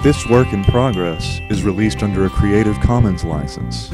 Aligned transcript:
This 0.00 0.28
work 0.28 0.52
in 0.52 0.62
progress 0.62 1.40
is 1.50 1.64
released 1.64 2.04
under 2.04 2.24
a 2.24 2.30
Creative 2.30 2.78
Commons 2.78 3.24
license. 3.24 3.88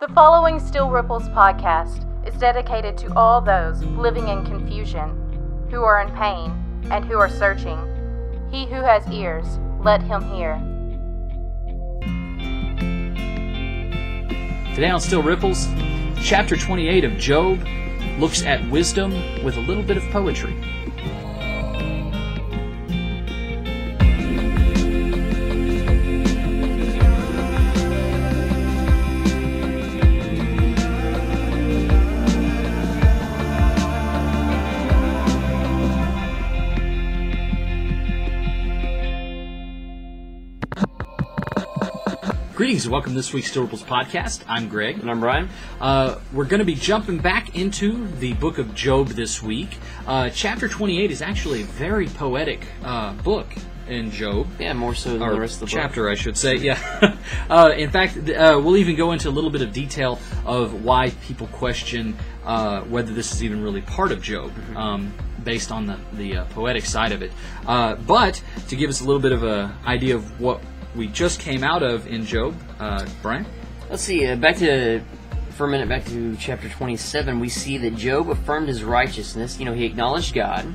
The 0.00 0.08
following 0.14 0.58
Still 0.58 0.88
Ripples 0.88 1.28
podcast 1.28 2.06
is 2.26 2.34
dedicated 2.36 2.96
to 2.96 3.12
all 3.14 3.42
those 3.42 3.82
living 3.82 4.28
in 4.28 4.46
confusion, 4.46 5.10
who 5.70 5.82
are 5.82 6.00
in 6.00 6.10
pain, 6.14 6.50
and 6.90 7.04
who 7.04 7.18
are 7.18 7.28
searching. 7.28 7.78
He 8.50 8.64
who 8.64 8.80
has 8.80 9.06
ears, 9.12 9.58
let 9.80 10.00
him 10.02 10.22
hear. 10.32 10.54
Today 14.74 14.88
on 14.88 15.00
Still 15.02 15.22
Ripples, 15.22 15.66
chapter 16.22 16.56
28 16.56 17.04
of 17.04 17.18
Job 17.18 17.60
looks 18.18 18.42
at 18.44 18.68
wisdom 18.70 19.12
with 19.42 19.56
a 19.56 19.60
little 19.60 19.82
bit 19.82 19.96
of 19.96 20.02
poetry. 20.10 20.54
Greetings 42.64 42.86
and 42.86 42.92
welcome 42.92 43.12
to 43.12 43.16
this 43.16 43.30
week's 43.34 43.50
Still 43.50 43.64
Ripples 43.64 43.82
podcast. 43.82 44.42
I'm 44.48 44.70
Greg. 44.70 44.98
And 44.98 45.10
I'm 45.10 45.20
Brian. 45.20 45.50
Uh, 45.82 46.18
we're 46.32 46.46
going 46.46 46.60
to 46.60 46.64
be 46.64 46.74
jumping 46.74 47.18
back 47.18 47.54
into 47.54 48.08
the 48.20 48.32
book 48.32 48.56
of 48.56 48.74
Job 48.74 49.08
this 49.08 49.42
week. 49.42 49.76
Uh, 50.06 50.30
chapter 50.30 50.66
28 50.66 51.10
is 51.10 51.20
actually 51.20 51.60
a 51.60 51.66
very 51.66 52.06
poetic 52.06 52.66
uh, 52.82 53.12
book 53.16 53.52
in 53.86 54.10
Job. 54.10 54.46
Yeah, 54.58 54.72
more 54.72 54.94
so 54.94 55.10
than 55.10 55.20
Or 55.20 55.34
the 55.34 55.40
rest 55.40 55.56
of 55.56 55.60
the 55.60 55.66
chapter, 55.66 56.08
I 56.08 56.14
should 56.14 56.38
say. 56.38 56.54
Yeah. 56.54 57.18
uh, 57.50 57.74
in 57.76 57.90
fact, 57.90 58.14
th- 58.14 58.30
uh, 58.30 58.58
we'll 58.64 58.78
even 58.78 58.96
go 58.96 59.12
into 59.12 59.28
a 59.28 59.30
little 59.30 59.50
bit 59.50 59.60
of 59.60 59.70
detail 59.74 60.18
of 60.46 60.82
why 60.82 61.10
people 61.26 61.48
question 61.48 62.16
uh, 62.46 62.80
whether 62.84 63.12
this 63.12 63.30
is 63.30 63.44
even 63.44 63.62
really 63.62 63.82
part 63.82 64.10
of 64.10 64.22
Job. 64.22 64.52
Mm-hmm. 64.52 64.76
Um, 64.78 65.14
based 65.44 65.70
on 65.70 65.86
the, 65.86 65.98
the 66.14 66.38
uh, 66.38 66.44
poetic 66.46 66.86
side 66.86 67.12
of 67.12 67.22
it. 67.22 67.30
Uh, 67.66 67.94
but 67.94 68.42
to 68.68 68.76
give 68.76 68.90
us 68.90 69.02
a 69.02 69.04
little 69.04 69.20
bit 69.20 69.32
of 69.32 69.42
an 69.42 69.72
idea 69.86 70.16
of 70.16 70.40
what 70.40 70.62
we 70.94 71.08
just 71.08 71.40
came 71.40 71.64
out 71.64 71.82
of 71.82 72.06
in 72.06 72.24
Job, 72.24 72.54
uh, 72.78 73.06
Brian? 73.22 73.46
Let's 73.90 74.02
see. 74.02 74.26
Uh, 74.26 74.36
back 74.36 74.56
to 74.58 75.00
for 75.50 75.66
a 75.66 75.68
minute. 75.68 75.88
Back 75.88 76.04
to 76.06 76.36
chapter 76.36 76.68
27. 76.68 77.38
We 77.38 77.48
see 77.48 77.78
that 77.78 77.96
Job 77.96 78.30
affirmed 78.30 78.68
his 78.68 78.82
righteousness. 78.82 79.58
You 79.58 79.66
know, 79.66 79.72
he 79.72 79.84
acknowledged 79.84 80.34
God. 80.34 80.74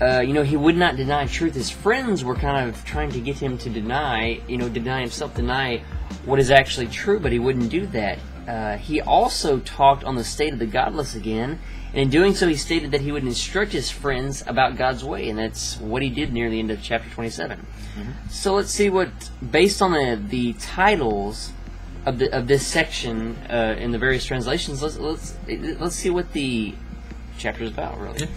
Uh, 0.00 0.20
you 0.20 0.32
know, 0.32 0.44
he 0.44 0.56
would 0.56 0.76
not 0.76 0.96
deny 0.96 1.26
truth. 1.26 1.54
His 1.54 1.70
friends 1.70 2.22
were 2.22 2.36
kind 2.36 2.68
of 2.68 2.84
trying 2.84 3.10
to 3.10 3.20
get 3.20 3.36
him 3.36 3.58
to 3.58 3.68
deny, 3.68 4.40
you 4.46 4.56
know, 4.56 4.68
deny 4.68 5.00
himself, 5.00 5.34
deny 5.34 5.82
what 6.24 6.38
is 6.38 6.52
actually 6.52 6.86
true, 6.86 7.18
but 7.18 7.32
he 7.32 7.40
wouldn't 7.40 7.68
do 7.68 7.86
that. 7.88 8.18
Uh, 8.46 8.76
he 8.76 9.00
also 9.00 9.58
talked 9.60 10.04
on 10.04 10.14
the 10.14 10.24
state 10.24 10.52
of 10.52 10.58
the 10.60 10.66
godless 10.66 11.16
again, 11.16 11.58
and 11.92 12.02
in 12.02 12.10
doing 12.10 12.34
so, 12.34 12.46
he 12.46 12.56
stated 12.56 12.90
that 12.90 13.00
he 13.00 13.12
would 13.12 13.24
instruct 13.24 13.72
his 13.72 13.90
friends 13.90 14.44
about 14.46 14.76
God's 14.76 15.04
way, 15.04 15.28
and 15.28 15.38
that's 15.38 15.78
what 15.78 16.02
he 16.02 16.10
did 16.10 16.32
near 16.32 16.50
the 16.50 16.58
end 16.58 16.70
of 16.70 16.82
chapter 16.82 17.08
27. 17.10 17.66
So 18.30 18.54
let's 18.54 18.70
see 18.70 18.90
what, 18.90 19.08
based 19.50 19.82
on 19.82 19.92
the, 19.92 20.20
the 20.28 20.52
titles 20.54 21.52
of 22.06 22.18
the 22.18 22.30
of 22.34 22.46
this 22.46 22.66
section 22.66 23.36
uh, 23.50 23.74
in 23.78 23.90
the 23.90 23.98
various 23.98 24.24
translations, 24.24 24.82
let's 24.82 24.96
let's 24.98 25.36
let's 25.80 25.96
see 25.96 26.10
what 26.10 26.32
the 26.32 26.74
chapter 27.38 27.64
is 27.64 27.70
about, 27.70 27.98
really. 27.98 28.28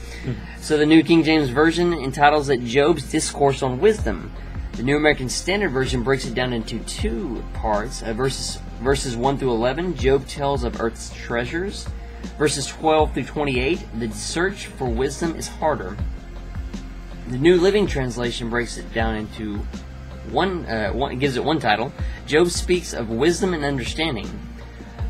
So 0.59 0.77
the 0.77 0.85
New 0.85 1.03
King 1.03 1.23
James 1.23 1.49
Version 1.49 1.93
entitles 1.93 2.49
it 2.49 2.63
Job's 2.63 3.11
Discourse 3.11 3.61
on 3.61 3.79
Wisdom. 3.79 4.31
The 4.73 4.83
New 4.83 4.95
American 4.95 5.29
Standard 5.29 5.71
Version 5.71 6.03
breaks 6.03 6.25
it 6.25 6.33
down 6.33 6.53
into 6.53 6.79
two 6.79 7.43
parts. 7.53 8.01
Uh, 8.01 8.13
verses 8.13 8.59
verses 8.79 9.15
one 9.15 9.37
through 9.37 9.51
eleven, 9.51 9.95
Job 9.95 10.27
tells 10.27 10.63
of 10.63 10.81
Earth's 10.81 11.13
treasures. 11.13 11.87
Verses 12.37 12.67
twelve 12.67 13.13
through 13.13 13.25
twenty-eight, 13.25 13.85
the 13.99 14.11
search 14.11 14.67
for 14.67 14.89
wisdom 14.89 15.35
is 15.35 15.47
harder. 15.47 15.97
The 17.27 17.37
New 17.37 17.57
Living 17.59 17.87
Translation 17.87 18.49
breaks 18.49 18.77
it 18.77 18.93
down 18.93 19.15
into 19.15 19.59
one, 20.29 20.65
uh, 20.65 20.91
one 20.91 21.17
gives 21.19 21.37
it 21.37 21.43
one 21.43 21.59
title. 21.59 21.91
Job 22.25 22.49
speaks 22.49 22.93
of 22.93 23.09
wisdom 23.09 23.53
and 23.53 23.63
understanding. 23.63 24.29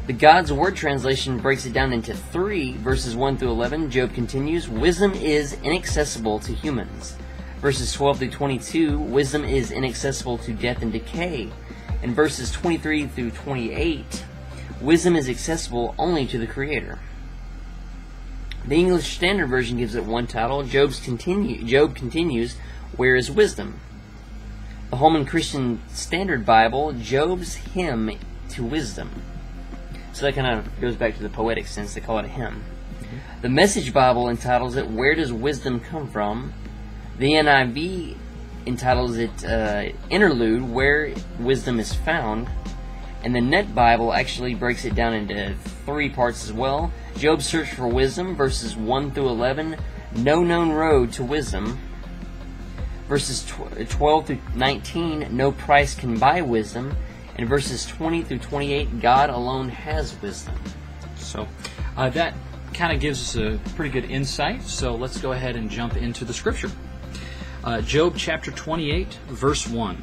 The 0.07 0.13
God's 0.13 0.51
Word 0.51 0.75
translation 0.75 1.37
breaks 1.37 1.65
it 1.65 1.73
down 1.73 1.93
into 1.93 2.15
three, 2.15 2.73
verses 2.77 3.15
1 3.15 3.37
through 3.37 3.51
11. 3.51 3.91
Job 3.91 4.13
continues, 4.13 4.67
Wisdom 4.67 5.13
is 5.13 5.53
inaccessible 5.61 6.39
to 6.39 6.53
humans. 6.53 7.15
Verses 7.59 7.93
12 7.93 8.17
through 8.17 8.31
22, 8.31 8.97
Wisdom 8.97 9.45
is 9.45 9.71
inaccessible 9.71 10.39
to 10.39 10.53
death 10.53 10.81
and 10.81 10.91
decay. 10.91 11.51
And 12.01 12.15
verses 12.15 12.51
23 12.51 13.07
through 13.07 13.31
28, 13.31 14.25
Wisdom 14.81 15.15
is 15.15 15.29
accessible 15.29 15.93
only 15.99 16.25
to 16.25 16.39
the 16.39 16.47
Creator. 16.47 16.97
The 18.65 18.75
English 18.75 19.15
Standard 19.15 19.47
Version 19.47 19.77
gives 19.77 19.93
it 19.93 20.05
one 20.05 20.25
title. 20.25 20.63
Job's 20.63 20.99
continue, 20.99 21.63
Job 21.63 21.95
continues, 21.95 22.57
Where 22.97 23.15
is 23.15 23.29
wisdom? 23.29 23.79
The 24.89 24.97
Holman 24.97 25.25
Christian 25.25 25.81
Standard 25.89 26.45
Bible, 26.45 26.93
Job's 26.93 27.55
hymn 27.55 28.11
to 28.49 28.63
wisdom. 28.63 29.09
So 30.13 30.25
that 30.25 30.35
kind 30.35 30.59
of 30.59 30.81
goes 30.81 30.95
back 30.95 31.15
to 31.15 31.23
the 31.23 31.29
poetic 31.29 31.67
sense. 31.67 31.93
They 31.93 32.01
call 32.01 32.17
it 32.19 32.25
a 32.25 32.29
hymn. 32.29 32.63
The 33.41 33.49
Message 33.49 33.93
Bible 33.93 34.29
entitles 34.29 34.75
it 34.75 34.89
Where 34.89 35.13
Does 35.15 35.31
Wisdom 35.31 35.79
Come 35.79 36.09
From? 36.09 36.53
The 37.19 37.33
NIV 37.33 38.17
entitles 38.65 39.17
it 39.17 39.45
uh, 39.45 39.91
Interlude, 40.09 40.63
Where 40.69 41.13
Wisdom 41.39 41.79
is 41.79 41.93
Found. 41.93 42.49
And 43.23 43.35
the 43.35 43.41
NET 43.41 43.75
Bible 43.75 44.13
actually 44.13 44.55
breaks 44.55 44.83
it 44.83 44.95
down 44.95 45.13
into 45.13 45.55
three 45.85 46.09
parts 46.09 46.43
as 46.43 46.53
well. 46.53 46.91
Job's 47.17 47.45
search 47.45 47.71
for 47.71 47.87
wisdom, 47.87 48.35
verses 48.35 48.75
1 48.75 49.11
through 49.11 49.29
11. 49.29 49.77
No 50.15 50.43
known 50.43 50.71
road 50.71 51.11
to 51.13 51.23
wisdom. 51.23 51.79
Verses 53.07 53.45
12 53.89 54.25
through 54.25 54.39
19. 54.55 55.35
No 55.35 55.51
price 55.51 55.93
can 55.93 56.17
buy 56.17 56.41
wisdom. 56.41 56.95
And 57.35 57.47
verses 57.47 57.85
20 57.85 58.23
through 58.23 58.39
28. 58.39 59.01
God 59.01 59.29
alone 59.29 59.69
has 59.69 60.19
wisdom. 60.21 60.55
So 61.15 61.47
uh, 61.95 62.09
that 62.09 62.33
kind 62.73 62.93
of 62.93 62.99
gives 62.99 63.21
us 63.21 63.35
a 63.35 63.59
pretty 63.75 63.91
good 63.91 64.09
insight. 64.09 64.63
So 64.63 64.95
let's 64.95 65.19
go 65.19 65.33
ahead 65.33 65.55
and 65.55 65.69
jump 65.69 65.95
into 65.95 66.25
the 66.25 66.33
scripture. 66.33 66.71
Uh, 67.63 67.81
Job 67.81 68.15
chapter 68.17 68.49
28, 68.49 69.13
verse 69.27 69.67
1. 69.67 70.01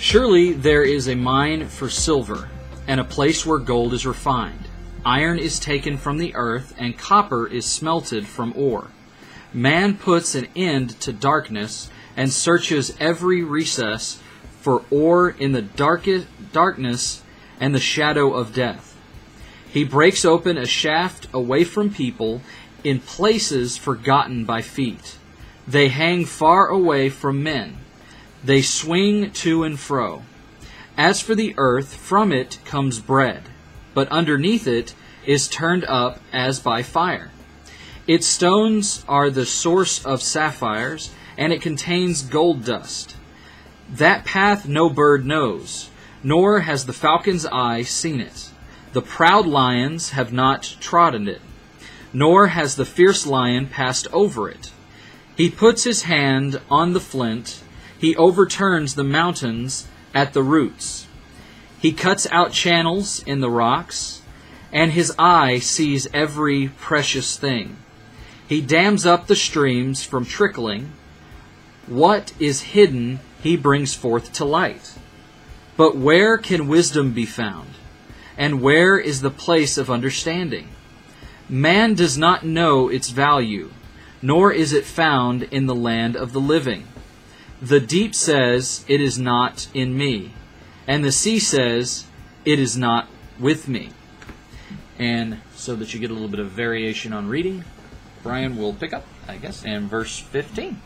Surely 0.00 0.54
there 0.54 0.82
is 0.82 1.06
a 1.06 1.14
mine 1.14 1.68
for 1.68 1.90
silver, 1.90 2.48
and 2.88 2.98
a 2.98 3.04
place 3.04 3.44
where 3.44 3.58
gold 3.58 3.92
is 3.92 4.06
refined. 4.06 4.64
Iron 5.04 5.38
is 5.38 5.60
taken 5.60 5.98
from 5.98 6.16
the 6.16 6.34
earth, 6.34 6.74
and 6.78 6.96
copper 6.96 7.46
is 7.46 7.66
smelted 7.66 8.26
from 8.26 8.54
ore. 8.56 8.88
Man 9.52 9.98
puts 9.98 10.34
an 10.34 10.48
end 10.56 10.98
to 11.02 11.12
darkness 11.12 11.90
and 12.16 12.32
searches 12.32 12.96
every 12.98 13.44
recess 13.44 14.22
for 14.62 14.82
ore 14.90 15.28
in 15.28 15.52
the 15.52 15.60
darkest 15.60 16.26
darkness 16.50 17.22
and 17.60 17.74
the 17.74 17.78
shadow 17.78 18.32
of 18.32 18.54
death. 18.54 18.96
He 19.70 19.84
breaks 19.84 20.24
open 20.24 20.56
a 20.56 20.64
shaft 20.64 21.28
away 21.34 21.62
from 21.64 21.92
people 21.92 22.40
in 22.82 23.00
places 23.00 23.76
forgotten 23.76 24.46
by 24.46 24.62
feet. 24.62 25.18
They 25.68 25.88
hang 25.88 26.24
far 26.24 26.68
away 26.68 27.10
from 27.10 27.42
men. 27.42 27.76
They 28.42 28.62
swing 28.62 29.30
to 29.32 29.64
and 29.64 29.78
fro. 29.78 30.22
As 30.96 31.20
for 31.20 31.34
the 31.34 31.54
earth, 31.56 31.94
from 31.94 32.32
it 32.32 32.58
comes 32.64 32.98
bread, 32.98 33.44
but 33.94 34.08
underneath 34.08 34.66
it 34.66 34.94
is 35.26 35.48
turned 35.48 35.84
up 35.84 36.20
as 36.32 36.60
by 36.60 36.82
fire. 36.82 37.30
Its 38.06 38.26
stones 38.26 39.04
are 39.06 39.30
the 39.30 39.46
source 39.46 40.04
of 40.04 40.22
sapphires, 40.22 41.10
and 41.36 41.52
it 41.52 41.62
contains 41.62 42.22
gold 42.22 42.64
dust. 42.64 43.16
That 43.88 44.24
path 44.24 44.66
no 44.66 44.88
bird 44.88 45.26
knows, 45.26 45.90
nor 46.22 46.60
has 46.60 46.86
the 46.86 46.92
falcon's 46.92 47.46
eye 47.46 47.82
seen 47.82 48.20
it. 48.20 48.50
The 48.92 49.02
proud 49.02 49.46
lions 49.46 50.10
have 50.10 50.32
not 50.32 50.76
trodden 50.80 51.28
it, 51.28 51.40
nor 52.12 52.48
has 52.48 52.76
the 52.76 52.84
fierce 52.84 53.26
lion 53.26 53.66
passed 53.66 54.08
over 54.12 54.48
it. 54.48 54.72
He 55.36 55.50
puts 55.50 55.84
his 55.84 56.02
hand 56.02 56.60
on 56.70 56.92
the 56.92 57.00
flint, 57.00 57.62
he 58.00 58.16
overturns 58.16 58.94
the 58.94 59.04
mountains 59.04 59.86
at 60.14 60.32
the 60.32 60.42
roots. 60.42 61.06
He 61.78 61.92
cuts 61.92 62.26
out 62.30 62.52
channels 62.52 63.22
in 63.24 63.40
the 63.40 63.50
rocks, 63.50 64.22
and 64.72 64.92
his 64.92 65.12
eye 65.18 65.58
sees 65.58 66.08
every 66.14 66.68
precious 66.68 67.36
thing. 67.36 67.76
He 68.48 68.62
dams 68.62 69.04
up 69.04 69.26
the 69.26 69.36
streams 69.36 70.02
from 70.02 70.24
trickling. 70.24 70.92
What 71.86 72.32
is 72.38 72.72
hidden 72.72 73.20
he 73.42 73.56
brings 73.56 73.94
forth 73.94 74.32
to 74.34 74.46
light. 74.46 74.94
But 75.76 75.96
where 75.96 76.38
can 76.38 76.68
wisdom 76.68 77.12
be 77.12 77.26
found? 77.26 77.70
And 78.38 78.62
where 78.62 78.98
is 78.98 79.20
the 79.20 79.30
place 79.30 79.76
of 79.76 79.90
understanding? 79.90 80.70
Man 81.50 81.94
does 81.94 82.16
not 82.16 82.44
know 82.44 82.88
its 82.88 83.10
value, 83.10 83.72
nor 84.22 84.52
is 84.52 84.72
it 84.72 84.84
found 84.86 85.42
in 85.44 85.66
the 85.66 85.74
land 85.74 86.16
of 86.16 86.32
the 86.32 86.40
living. 86.40 86.86
The 87.62 87.80
deep 87.80 88.14
says, 88.14 88.86
It 88.88 89.02
is 89.02 89.18
not 89.18 89.68
in 89.74 89.96
me, 89.96 90.32
and 90.86 91.04
the 91.04 91.12
sea 91.12 91.38
says, 91.38 92.06
It 92.46 92.58
is 92.58 92.74
not 92.74 93.06
with 93.38 93.68
me. 93.68 93.90
And 94.98 95.40
so 95.54 95.76
that 95.76 95.92
you 95.92 96.00
get 96.00 96.10
a 96.10 96.14
little 96.14 96.28
bit 96.28 96.40
of 96.40 96.50
variation 96.50 97.12
on 97.12 97.28
reading, 97.28 97.64
Brian 98.22 98.56
will 98.56 98.72
pick 98.72 98.94
up, 98.94 99.04
I 99.28 99.36
guess, 99.36 99.62
in 99.62 99.88
verse 99.88 100.18
15. 100.18 100.80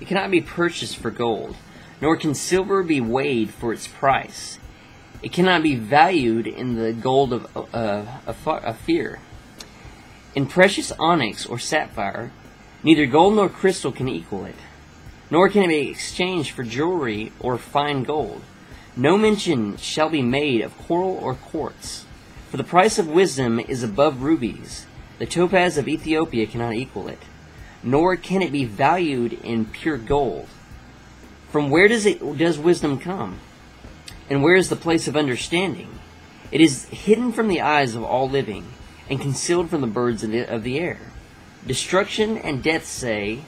It 0.00 0.06
cannot 0.06 0.30
be 0.30 0.40
purchased 0.40 0.96
for 0.96 1.10
gold, 1.10 1.56
nor 2.00 2.16
can 2.16 2.34
silver 2.34 2.84
be 2.84 3.00
weighed 3.00 3.50
for 3.50 3.72
its 3.72 3.88
price. 3.88 4.60
It 5.24 5.32
cannot 5.32 5.64
be 5.64 5.74
valued 5.74 6.46
in 6.46 6.76
the 6.76 6.92
gold 6.92 7.32
of 7.32 7.74
uh, 7.74 8.04
Ophir. 8.28 9.18
In 10.36 10.46
precious 10.46 10.92
onyx 10.92 11.44
or 11.44 11.58
sapphire, 11.58 12.30
neither 12.84 13.06
gold 13.06 13.34
nor 13.34 13.48
crystal 13.48 13.90
can 13.90 14.06
equal 14.06 14.44
it, 14.44 14.54
nor 15.28 15.48
can 15.48 15.64
it 15.64 15.68
be 15.68 15.88
exchanged 15.90 16.52
for 16.52 16.62
jewelry 16.62 17.32
or 17.40 17.58
fine 17.58 18.04
gold. 18.04 18.42
No 18.94 19.18
mention 19.18 19.76
shall 19.78 20.10
be 20.10 20.22
made 20.22 20.60
of 20.60 20.78
coral 20.78 21.18
or 21.20 21.34
quartz, 21.34 22.06
for 22.48 22.56
the 22.56 22.62
price 22.62 23.00
of 23.00 23.08
wisdom 23.08 23.58
is 23.58 23.82
above 23.82 24.22
rubies. 24.22 24.86
The 25.18 25.26
topaz 25.26 25.76
of 25.76 25.88
Ethiopia 25.88 26.46
cannot 26.46 26.74
equal 26.74 27.08
it 27.08 27.18
nor 27.86 28.16
can 28.16 28.42
it 28.42 28.50
be 28.50 28.64
valued 28.64 29.32
in 29.32 29.64
pure 29.64 29.96
gold. 29.96 30.48
From 31.50 31.70
where 31.70 31.86
does 31.86 32.04
it 32.04 32.36
does 32.36 32.58
wisdom 32.58 32.98
come? 32.98 33.38
And 34.28 34.42
where 34.42 34.56
is 34.56 34.68
the 34.68 34.76
place 34.76 35.06
of 35.06 35.16
understanding? 35.16 36.00
It 36.50 36.60
is 36.60 36.86
hidden 36.86 37.32
from 37.32 37.46
the 37.46 37.60
eyes 37.60 37.94
of 37.94 38.02
all 38.02 38.28
living, 38.28 38.66
and 39.08 39.20
concealed 39.20 39.70
from 39.70 39.80
the 39.80 39.86
birds 39.86 40.22
of 40.22 40.30
the, 40.30 40.42
of 40.42 40.62
the 40.62 40.78
air. 40.78 40.98
Destruction 41.66 42.38
and 42.38 42.62
death 42.62 42.84
say, 42.84 43.40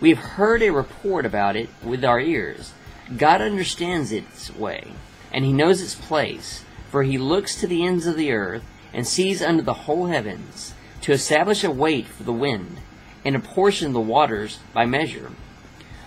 We 0.00 0.10
have 0.10 0.18
heard 0.18 0.62
a 0.62 0.70
report 0.70 1.26
about 1.26 1.56
it 1.56 1.68
with 1.82 2.04
our 2.04 2.20
ears. 2.20 2.72
God 3.16 3.40
understands 3.40 4.12
its 4.12 4.54
way, 4.54 4.92
and 5.32 5.44
he 5.44 5.52
knows 5.52 5.80
its 5.80 5.94
place, 5.94 6.64
for 6.90 7.02
he 7.02 7.18
looks 7.18 7.54
to 7.60 7.66
the 7.66 7.84
ends 7.84 8.06
of 8.06 8.16
the 8.16 8.32
earth, 8.32 8.64
and 8.92 9.06
sees 9.06 9.42
under 9.42 9.62
the 9.62 9.74
whole 9.74 10.06
heavens, 10.06 10.74
to 11.02 11.12
establish 11.12 11.64
a 11.64 11.70
weight 11.70 12.06
for 12.06 12.22
the 12.22 12.32
wind 12.32 12.78
and 13.24 13.34
apportion 13.34 13.92
the 13.92 14.00
waters 14.00 14.58
by 14.72 14.84
measure. 14.84 15.32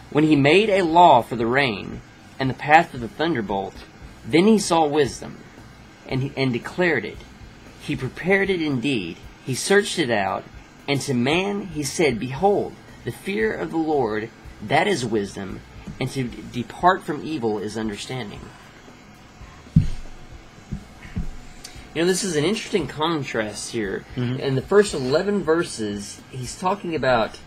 When 0.10 0.24
he 0.24 0.36
made 0.36 0.70
a 0.70 0.84
law 0.84 1.22
for 1.22 1.36
the 1.36 1.46
rain 1.46 2.02
and 2.40 2.50
the 2.50 2.54
path 2.54 2.94
of 2.94 3.02
the 3.02 3.08
thunderbolt, 3.08 3.76
then 4.26 4.46
he 4.46 4.60
saw 4.60 4.86
wisdom 4.86 5.38
and, 6.08 6.32
and 6.38 6.54
declared 6.54 7.06
it. 7.06 7.18
He 7.88 7.96
prepared 7.96 8.50
it 8.50 8.62
indeed. 8.62 9.16
He 9.46 9.56
searched 9.56 9.98
it 9.98 10.10
out. 10.10 10.44
And 10.90 11.00
to 11.02 11.14
man 11.14 11.68
he 11.68 11.84
said, 11.84 12.20
Behold, 12.20 12.74
the 13.06 13.12
fear 13.12 13.54
of 13.54 13.72
the 13.72 13.78
Lord, 13.78 14.30
that 14.62 14.88
is 14.88 15.06
wisdom, 15.06 15.62
and 16.00 16.10
to 16.12 16.26
depart 16.26 17.04
from 17.04 17.24
evil 17.26 17.60
is 17.60 17.78
understanding. 17.78 18.42
You 21.94 22.04
know, 22.04 22.06
this 22.06 22.26
is 22.26 22.36
an 22.36 22.44
interesting 22.44 22.88
contrast 22.88 23.72
here. 23.72 24.06
Mm-hmm. 24.16 24.40
In 24.40 24.56
the 24.56 24.62
first 24.62 24.94
11 24.94 25.44
verses, 25.44 26.22
he's 26.30 26.60
talking 26.60 26.94
about 26.94 27.40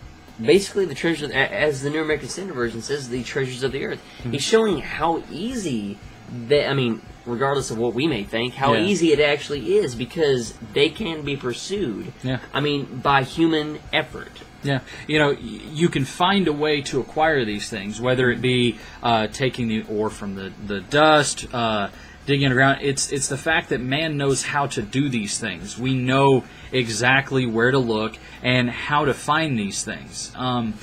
basically 0.43 0.87
the 0.87 0.95
treasures, 0.95 1.31
as 1.31 1.83
the 1.83 1.91
New 1.91 2.03
American 2.03 2.29
Standard 2.29 2.55
Version 2.55 2.81
says, 2.81 3.11
the 3.11 3.23
treasures 3.23 3.63
of 3.63 3.73
the 3.73 3.85
earth. 3.85 4.03
Mm-hmm. 4.21 4.33
He's 4.33 4.43
showing 4.43 4.81
how 4.81 5.23
easy 5.31 5.99
they, 6.33 6.67
I 6.67 6.73
mean, 6.73 7.03
regardless 7.27 7.71
of 7.71 7.79
what 7.79 7.95
we 7.95 8.07
may 8.07 8.25
think, 8.25 8.55
how 8.55 8.75
yeah. 8.75 8.81
easy 8.81 9.13
it 9.13 9.21
actually 9.21 9.77
is 9.77 9.95
because 9.95 10.55
they 10.73 10.89
can 10.89 11.23
be 11.23 11.37
pursued. 11.37 12.13
Yeah. 12.23 12.41
I 12.53 12.61
mean, 12.61 13.01
by 13.03 13.23
human 13.23 13.81
effort. 13.93 14.33
Yeah, 14.63 14.81
you 15.07 15.19
know, 15.19 15.31
you 15.31 15.89
can 15.89 16.05
find 16.05 16.47
a 16.47 16.53
way 16.53 16.83
to 16.83 17.01
acquire 17.01 17.47
these 17.47 17.71
things, 17.71 17.99
whether 17.99 18.31
it 18.31 18.43
be 18.43 18.79
uh, 19.03 19.29
taking 19.29 19.69
the 19.69 19.85
ore 19.85 20.11
from 20.11 20.35
the 20.35 20.53
the 20.67 20.81
dust, 20.81 21.47
uh, 21.55 21.89
digging 22.27 22.45
underground. 22.45 22.81
It's 22.83 23.11
it's 23.11 23.29
the 23.29 23.39
fact 23.39 23.71
that 23.71 23.81
man 23.81 24.19
knows 24.19 24.43
how 24.43 24.67
to 24.67 24.83
do 24.83 25.09
these 25.09 25.39
things. 25.39 25.79
We 25.79 25.95
know 25.95 26.45
exactly 26.73 27.47
where 27.47 27.71
to 27.71 27.79
look 27.79 28.19
and 28.43 28.69
how 28.69 29.07
to 29.07 29.15
find 29.15 29.59
these 29.59 29.83
things. 29.83 30.31
Um, 30.37 30.75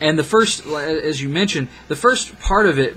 and 0.00 0.18
the 0.18 0.24
first, 0.24 0.66
as 0.66 1.22
you 1.22 1.28
mentioned, 1.28 1.68
the 1.88 1.96
first 1.96 2.38
part 2.40 2.66
of 2.66 2.78
it 2.78 2.96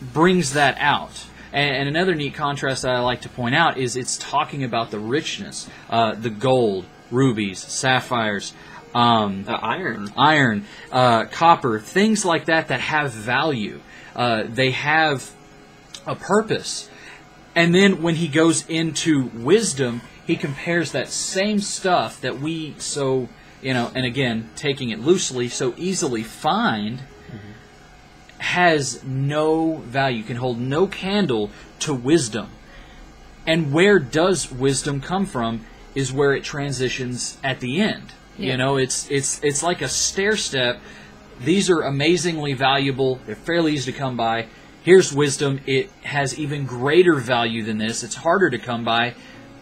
brings 0.00 0.52
that 0.52 0.76
out. 0.78 1.26
And, 1.52 1.76
and 1.76 1.88
another 1.88 2.14
neat 2.14 2.34
contrast 2.34 2.82
that 2.82 2.94
I 2.94 3.00
like 3.00 3.22
to 3.22 3.28
point 3.28 3.54
out 3.54 3.78
is 3.78 3.96
it's 3.96 4.16
talking 4.16 4.64
about 4.64 4.90
the 4.90 4.98
richness, 4.98 5.68
uh, 5.90 6.14
the 6.14 6.30
gold, 6.30 6.86
rubies, 7.10 7.58
sapphires, 7.58 8.54
um, 8.94 9.44
uh, 9.48 9.52
iron, 9.52 10.12
iron, 10.16 10.66
uh, 10.90 11.24
copper, 11.26 11.78
things 11.78 12.24
like 12.24 12.46
that 12.46 12.68
that 12.68 12.80
have 12.80 13.12
value. 13.12 13.80
Uh, 14.14 14.44
they 14.46 14.70
have 14.70 15.30
a 16.06 16.14
purpose. 16.14 16.88
And 17.54 17.74
then 17.74 18.02
when 18.02 18.16
he 18.16 18.28
goes 18.28 18.66
into 18.68 19.24
wisdom, 19.34 20.02
he 20.26 20.36
compares 20.36 20.92
that 20.92 21.08
same 21.08 21.60
stuff 21.60 22.20
that 22.20 22.38
we 22.38 22.74
so, 22.78 23.28
you 23.60 23.74
know, 23.74 23.90
and 23.94 24.06
again, 24.06 24.50
taking 24.56 24.90
it 24.90 25.00
loosely, 25.00 25.48
so 25.48 25.74
easily 25.76 26.22
find. 26.22 27.00
Has 28.42 29.02
no 29.04 29.76
value, 29.76 30.22
can 30.22 30.36
hold 30.36 30.58
no 30.58 30.86
candle 30.86 31.50
to 31.80 31.94
wisdom. 31.94 32.48
And 33.46 33.72
where 33.72 33.98
does 33.98 34.52
wisdom 34.52 35.00
come 35.00 35.26
from 35.26 35.64
is 35.94 36.12
where 36.12 36.34
it 36.34 36.44
transitions 36.44 37.38
at 37.42 37.60
the 37.60 37.80
end. 37.80 38.12
Yeah. 38.38 38.52
You 38.52 38.56
know, 38.56 38.76
it's 38.76 39.10
it's 39.10 39.42
it's 39.42 39.62
like 39.62 39.82
a 39.82 39.88
stair 39.88 40.36
step. 40.36 40.80
These 41.40 41.70
are 41.70 41.82
amazingly 41.82 42.52
valuable. 42.52 43.20
They're 43.26 43.34
fairly 43.34 43.74
easy 43.74 43.92
to 43.92 43.98
come 43.98 44.16
by 44.16 44.46
here's 44.82 45.12
wisdom. 45.12 45.60
It 45.66 45.90
has 46.02 46.38
even 46.38 46.66
greater 46.66 47.16
value 47.16 47.62
than 47.62 47.78
this. 47.78 48.02
It's 48.02 48.16
harder 48.16 48.50
to 48.50 48.58
come 48.58 48.84
by, 48.84 49.14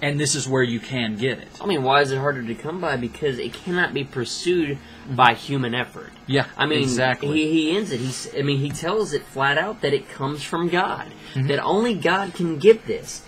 and 0.03 0.19
this 0.19 0.35
is 0.35 0.49
where 0.49 0.63
you 0.63 0.81
can 0.81 1.17
get 1.17 1.39
it. 1.39 1.49
I 1.61 1.67
mean, 1.67 1.83
why 1.83 2.01
is 2.01 2.13
it 2.13 2.19
harder 2.19 2.43
to 2.43 2.55
come 2.55 2.81
by? 2.81 2.97
Because 2.97 3.39
it 3.39 3.53
cannot 3.53 3.93
be 3.93 4.05
pursued 4.05 4.79
by 5.09 5.35
human 5.35 5.75
effort. 5.75 6.13
Yeah, 6.27 6.47
I 6.57 6.67
mean, 6.67 6.81
exactly. 6.81 7.37
He, 7.37 7.51
he 7.51 7.77
ends 7.77 7.93
it. 7.93 8.01
He's, 8.01 8.35
I 8.37 8.43
mean, 8.43 8.59
he 8.59 8.71
tells 8.71 9.13
it 9.13 9.23
flat 9.23 9.59
out 9.59 9.83
that 9.83 9.93
it 9.93 10.09
comes 10.09 10.43
from 10.43 10.69
God. 10.69 11.13
Mm-hmm. 11.35 11.49
That 11.49 11.63
only 11.63 11.95
God 11.95 12.35
can 12.35 12.59
give 12.59 12.87
this. 12.87 13.23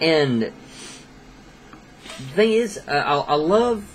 And 0.00 0.42
the 0.42 0.50
thing 2.34 2.52
is, 2.52 2.78
uh, 2.88 2.92
I, 2.92 3.32
I 3.32 3.34
love 3.34 3.92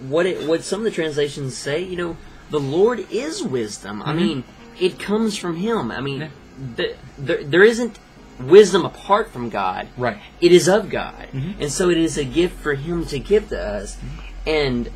what 0.00 0.26
it 0.26 0.46
what 0.48 0.62
some 0.62 0.80
of 0.80 0.84
the 0.84 0.90
translations 0.90 1.56
say. 1.56 1.82
You 1.82 1.96
know, 1.96 2.16
the 2.50 2.60
Lord 2.60 3.06
is 3.10 3.42
wisdom. 3.42 4.00
Mm-hmm. 4.00 4.08
I 4.08 4.12
mean, 4.12 4.44
it 4.78 4.98
comes 4.98 5.36
from 5.36 5.56
Him. 5.56 5.90
I 5.90 6.00
mean. 6.00 6.20
Yeah 6.22 6.28
the, 6.76 6.94
there, 7.18 7.42
there 7.44 7.64
isn't 7.64 7.98
wisdom 8.40 8.84
apart 8.84 9.30
from 9.30 9.48
God. 9.48 9.88
Right. 9.96 10.18
It 10.40 10.52
is 10.52 10.68
of 10.68 10.90
God. 10.90 11.28
Mm-hmm. 11.32 11.62
And 11.62 11.72
so 11.72 11.90
it 11.90 11.98
is 11.98 12.18
a 12.18 12.24
gift 12.24 12.58
for 12.60 12.74
Him 12.74 13.06
to 13.06 13.18
give 13.18 13.48
to 13.48 13.60
us. 13.60 13.96
Mm-hmm. 13.96 14.48
And 14.48 14.90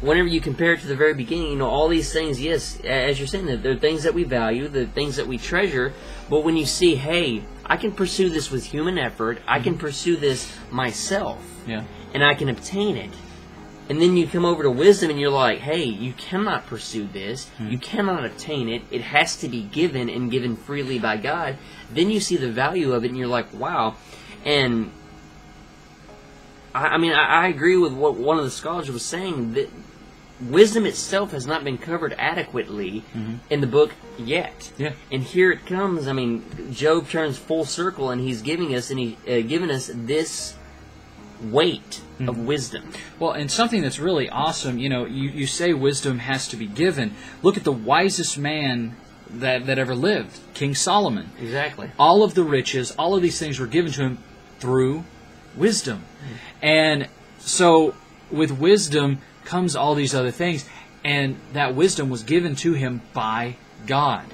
whenever 0.00 0.28
you 0.28 0.40
compare 0.40 0.74
it 0.74 0.80
to 0.80 0.86
the 0.86 0.96
very 0.96 1.14
beginning, 1.14 1.50
you 1.50 1.56
know, 1.56 1.68
all 1.68 1.88
these 1.88 2.12
things, 2.12 2.40
yes, 2.40 2.80
as 2.80 3.18
you're 3.18 3.28
saying, 3.28 3.46
they're 3.62 3.76
things 3.76 4.02
that 4.04 4.14
we 4.14 4.24
value, 4.24 4.68
the 4.68 4.86
things 4.86 5.16
that 5.16 5.26
we 5.26 5.38
treasure. 5.38 5.92
But 6.28 6.40
when 6.40 6.56
you 6.56 6.66
see, 6.66 6.94
hey, 6.94 7.42
I 7.64 7.76
can 7.76 7.92
pursue 7.92 8.28
this 8.30 8.50
with 8.50 8.64
human 8.64 8.98
effort, 8.98 9.40
I 9.46 9.60
can 9.60 9.74
mm-hmm. 9.74 9.80
pursue 9.80 10.16
this 10.16 10.56
myself, 10.70 11.42
yeah. 11.66 11.84
and 12.14 12.24
I 12.24 12.34
can 12.34 12.48
obtain 12.48 12.96
it 12.96 13.10
and 13.88 14.02
then 14.02 14.16
you 14.16 14.26
come 14.26 14.44
over 14.44 14.64
to 14.64 14.70
wisdom 14.70 15.10
and 15.10 15.20
you're 15.20 15.30
like, 15.30 15.60
hey, 15.60 15.84
you 15.84 16.12
cannot 16.12 16.66
pursue 16.66 17.06
this. 17.06 17.46
Mm-hmm. 17.58 17.70
You 17.70 17.78
cannot 17.78 18.24
obtain 18.24 18.68
it. 18.68 18.82
It 18.90 19.00
has 19.02 19.36
to 19.38 19.48
be 19.48 19.62
given 19.62 20.08
and 20.08 20.30
given 20.30 20.56
freely 20.56 20.98
by 20.98 21.16
God. 21.18 21.56
Then 21.92 22.10
you 22.10 22.18
see 22.18 22.36
the 22.36 22.50
value 22.50 22.92
of 22.92 23.04
it 23.04 23.08
and 23.08 23.16
you're 23.16 23.28
like, 23.28 23.52
wow. 23.54 23.94
And 24.44 24.90
I, 26.74 26.88
I 26.88 26.98
mean, 26.98 27.12
I, 27.12 27.44
I, 27.44 27.48
agree 27.48 27.76
with 27.76 27.92
what 27.92 28.14
one 28.14 28.38
of 28.38 28.44
the 28.44 28.50
scholars 28.50 28.90
was 28.90 29.04
saying 29.04 29.54
that 29.54 29.70
wisdom 30.40 30.84
itself 30.84 31.30
has 31.30 31.46
not 31.46 31.62
been 31.62 31.78
covered 31.78 32.14
adequately 32.18 33.04
mm-hmm. 33.14 33.36
in 33.50 33.60
the 33.60 33.66
book 33.68 33.92
yet. 34.18 34.72
Yeah. 34.76 34.92
And 35.12 35.22
here 35.22 35.52
it 35.52 35.64
comes. 35.64 36.08
I 36.08 36.12
mean, 36.12 36.72
Job 36.72 37.08
turns 37.08 37.38
full 37.38 37.64
circle 37.64 38.10
and 38.10 38.20
he's 38.20 38.42
giving 38.42 38.74
us 38.74 38.90
and 38.90 38.98
he 38.98 39.16
uh, 39.28 39.46
giving 39.46 39.70
us 39.70 39.90
this 39.94 40.56
weight 41.40 42.02
mm-hmm. 42.14 42.28
of 42.28 42.38
wisdom. 42.38 42.92
Well, 43.18 43.32
and 43.32 43.50
something 43.50 43.82
that's 43.82 43.98
really 43.98 44.28
awesome, 44.28 44.78
you 44.78 44.88
know, 44.88 45.04
you, 45.04 45.28
you 45.30 45.46
say 45.46 45.72
wisdom 45.72 46.20
has 46.20 46.48
to 46.48 46.56
be 46.56 46.66
given. 46.66 47.14
Look 47.42 47.56
at 47.56 47.64
the 47.64 47.72
wisest 47.72 48.38
man 48.38 48.96
that, 49.30 49.66
that 49.66 49.78
ever 49.78 49.94
lived, 49.94 50.38
King 50.54 50.74
Solomon. 50.74 51.30
Exactly. 51.40 51.90
All 51.98 52.22
of 52.22 52.34
the 52.34 52.44
riches, 52.44 52.92
all 52.92 53.14
of 53.14 53.22
these 53.22 53.38
things 53.38 53.58
were 53.58 53.66
given 53.66 53.92
to 53.92 54.02
him 54.02 54.18
through 54.58 55.04
wisdom. 55.56 55.98
Mm-hmm. 55.98 56.34
And 56.62 57.08
so 57.38 57.94
with 58.30 58.52
wisdom 58.52 59.18
comes 59.44 59.76
all 59.76 59.94
these 59.94 60.14
other 60.14 60.30
things, 60.30 60.68
and 61.04 61.36
that 61.52 61.74
wisdom 61.74 62.10
was 62.10 62.22
given 62.22 62.56
to 62.56 62.72
him 62.72 63.02
by 63.12 63.56
God. 63.86 64.24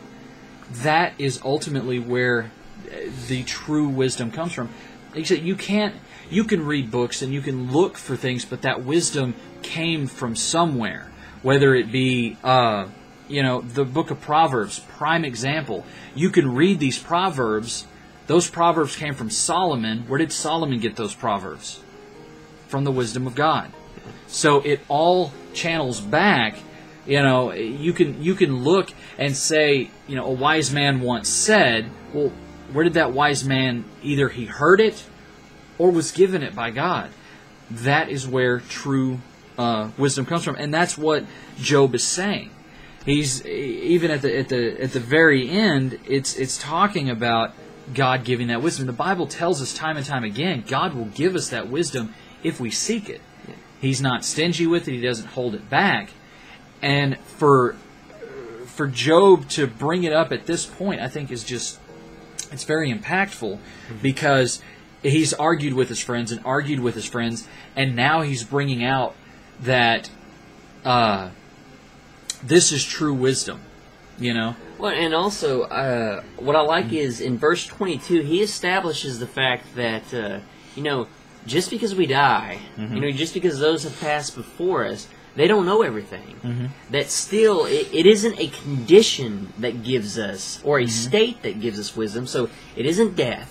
That 0.71 1.13
is 1.19 1.41
ultimately 1.45 1.99
where 1.99 2.51
the 3.29 3.43
true 3.45 3.89
wisdom 3.89 4.31
comes 4.31 4.53
from. 4.53 4.71
He 5.15 5.25
said 5.25 5.41
you 5.41 5.57
can't 5.57 5.95
you 6.33 6.45
can 6.45 6.65
read 6.65 6.91
books 6.91 7.21
and 7.21 7.33
you 7.33 7.43
can 7.43 7.71
look 7.71 7.99
for 7.99 8.17
things, 8.17 8.45
but 8.45 8.63
that 8.63 8.85
wisdom 8.85 9.35
came 9.63 10.07
from 10.07 10.35
somewhere. 10.35 11.11
Whether 11.43 11.75
it 11.75 11.93
be 11.93 12.39
uh, 12.43 12.87
you 13.29 13.43
know 13.43 13.61
the 13.61 13.85
book 13.85 14.11
of 14.11 14.21
Proverbs, 14.21 14.81
prime 14.81 15.25
example. 15.25 15.85
You 16.15 16.31
can 16.31 16.55
read 16.55 16.79
these 16.81 16.99
proverbs. 16.99 17.87
Those 18.27 18.49
proverbs 18.49 18.97
came 18.97 19.15
from 19.15 19.31
Solomon. 19.31 20.05
Where 20.09 20.19
did 20.19 20.33
Solomon 20.33 20.79
get 20.79 20.97
those 20.97 21.15
proverbs? 21.15 21.81
From 22.69 22.85
the 22.85 22.93
wisdom 22.93 23.27
of 23.27 23.35
God. 23.35 23.71
So 24.27 24.61
it 24.61 24.81
all 24.89 25.33
channels 25.53 26.01
back. 26.01 26.57
You 27.07 27.23
know, 27.23 27.53
you 27.53 27.93
can 27.93 28.23
you 28.23 28.35
can 28.35 28.63
look 28.63 28.93
and 29.19 29.37
say, 29.37 29.91
you 30.07 30.17
know, 30.17 30.27
a 30.27 30.33
wise 30.33 30.73
man 30.73 31.01
once 31.01 31.29
said, 31.29 31.91
well, 32.15 32.33
where 32.73 32.85
did 32.85 32.95
that 32.95 33.13
wise 33.13 33.45
man 33.45 33.85
either 34.03 34.29
he 34.29 34.47
heard 34.47 34.81
it 34.81 35.05
or 35.79 35.91
was 35.91 36.13
given 36.13 36.43
it 36.43 36.55
by 36.55 36.71
God? 36.71 37.11
That 37.71 38.09
is 38.09 38.27
where 38.27 38.61
true 38.61 39.21
uh, 39.59 39.91
wisdom 39.97 40.27
comes 40.27 40.45
from, 40.45 40.57
and 40.57 40.73
that's 40.73 40.97
what 40.97 41.25
Job 41.59 41.95
is 41.95 42.05
saying. 42.05 42.51
He's 43.05 43.45
even 43.47 44.11
at 44.11 44.23
the 44.23 44.39
at 44.39 44.49
the 44.49 44.81
at 44.81 44.93
the 44.93 45.01
very 45.01 45.49
end. 45.49 45.99
It's 46.07 46.37
it's 46.37 46.57
talking 46.57 47.11
about 47.11 47.53
God 47.93 48.25
giving 48.25 48.49
that 48.49 48.63
wisdom. 48.63 48.87
The 48.87 48.93
Bible 48.93 49.27
tells 49.27 49.61
us 49.61 49.75
time 49.75 49.97
and 49.97 50.07
time 50.07 50.25
again, 50.25 50.65
God 50.67 50.95
will 50.95 51.07
give 51.07 51.35
us 51.35 51.49
that 51.51 51.69
wisdom 51.69 52.15
if 52.43 52.61
we 52.61 52.71
seek 52.71 53.09
it. 53.09 53.21
He's 53.81 54.01
not 54.01 54.25
stingy 54.25 54.67
with 54.67 54.87
it. 54.87 54.93
He 54.93 55.01
doesn't 55.01 55.29
hold 55.29 55.55
it 55.55 55.69
back. 55.69 56.11
And 56.81 57.19
for 57.19 57.77
for 58.67 58.87
Job 58.87 59.49
to 59.51 59.67
bring 59.67 60.05
it 60.05 60.13
up 60.13 60.33
at 60.33 60.47
this 60.47 60.65
point, 60.65 61.01
I 61.01 61.09
think 61.09 61.31
is 61.31 61.43
just 61.43 61.81
it's 62.53 62.65
very 62.65 62.93
impactful 62.93 63.59
because 64.01 64.63
he's 65.03 65.33
argued 65.33 65.75
with 65.75 65.89
his 65.89 66.01
friends 66.01 66.33
and 66.33 66.41
argued 66.45 66.81
with 66.81 66.95
his 66.95 67.05
friends, 67.05 67.47
and 67.77 67.95
now 67.97 68.23
he's 68.23 68.45
bringing 68.45 68.85
out 68.85 69.15
that 69.61 70.11
uh, 70.85 71.31
this 72.43 72.73
is 72.73 72.85
true 72.85 73.15
wisdom. 73.15 73.61
You 74.19 74.35
know, 74.35 74.55
Well, 74.79 74.93
and 74.93 75.15
also, 75.15 75.63
uh, 75.63 76.23
what 76.37 76.55
I 76.55 76.61
like 76.61 76.93
is 76.93 77.21
in 77.21 77.39
verse 77.39 77.67
22, 77.67 78.21
he 78.21 78.43
establishes 78.43 79.19
the 79.19 79.27
fact 79.27 79.75
that, 79.75 80.15
uh, 80.15 80.41
you 80.77 80.83
know, 80.83 81.09
just 81.47 81.71
because 81.71 81.95
we 81.95 82.07
die, 82.07 82.59
you 82.77 83.01
know, 83.01 83.11
just 83.11 83.35
because 83.35 83.59
those 83.59 83.83
have 83.85 83.99
passed 84.01 84.37
before 84.37 84.85
us, 84.87 85.09
they 85.35 85.47
don't 85.47 85.65
know 85.67 85.83
everything. 85.83 86.71
That 86.91 87.09
still, 87.11 87.65
it, 87.67 87.89
it 87.93 88.07
isn't 88.07 88.39
a 88.39 88.49
condition 88.49 89.53
that 89.59 89.83
gives 89.83 90.19
us, 90.19 90.61
or 90.65 90.81
a 90.81 90.87
state 90.87 91.43
that 91.43 91.61
gives 91.61 91.79
us 91.79 91.97
wisdom. 91.97 92.27
So 92.27 92.51
it 92.77 92.87
isn't 92.87 93.17
death 93.17 93.49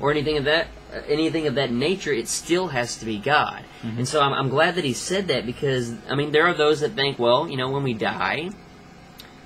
or 0.00 0.10
anything 0.12 0.36
of 0.36 0.44
that, 0.44 0.68
uh, 0.92 1.00
anything 1.08 1.46
of 1.46 1.54
that 1.56 1.72
nature. 1.72 2.12
It 2.12 2.28
still 2.28 2.68
has 2.68 2.96
to 2.98 3.04
be 3.04 3.18
God. 3.18 3.64
And 3.82 4.06
so 4.06 4.20
I'm, 4.20 4.32
I'm 4.32 4.48
glad 4.48 4.76
that 4.76 4.84
he 4.84 4.92
said 4.92 5.26
that 5.28 5.44
because 5.46 5.94
I 6.08 6.14
mean, 6.14 6.30
there 6.32 6.46
are 6.46 6.54
those 6.54 6.80
that 6.80 6.92
think, 6.92 7.18
well, 7.18 7.48
you 7.48 7.56
know, 7.56 7.68
when 7.70 7.82
we 7.82 7.94
die, 7.94 8.50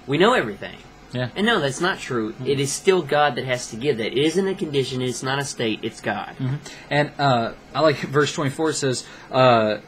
we 0.07 0.18
know 0.18 0.35
everything. 0.35 0.76
yeah. 1.12 1.30
And 1.37 1.47
no, 1.47 1.61
that's 1.61 1.80
not 1.80 1.99
true. 1.99 2.35
It 2.45 2.61
is 2.61 2.71
still 2.73 3.00
God 3.02 3.35
that 3.37 3.45
has 3.45 3.71
to 3.71 3.76
give 3.76 3.97
that. 3.99 4.09
It 4.09 4.18
isn't 4.18 4.47
a 4.47 4.54
condition. 4.54 5.00
It's 5.00 5.23
not 5.23 5.38
a 5.38 5.45
state. 5.45 5.80
It's 5.83 6.00
God. 6.00 6.35
And 6.90 7.11
uh, 7.18 7.52
I 7.75 7.80
like 7.80 7.97
verse 8.18 8.33
24 8.35 8.73
says, 8.75 9.07
uh, 9.30 9.78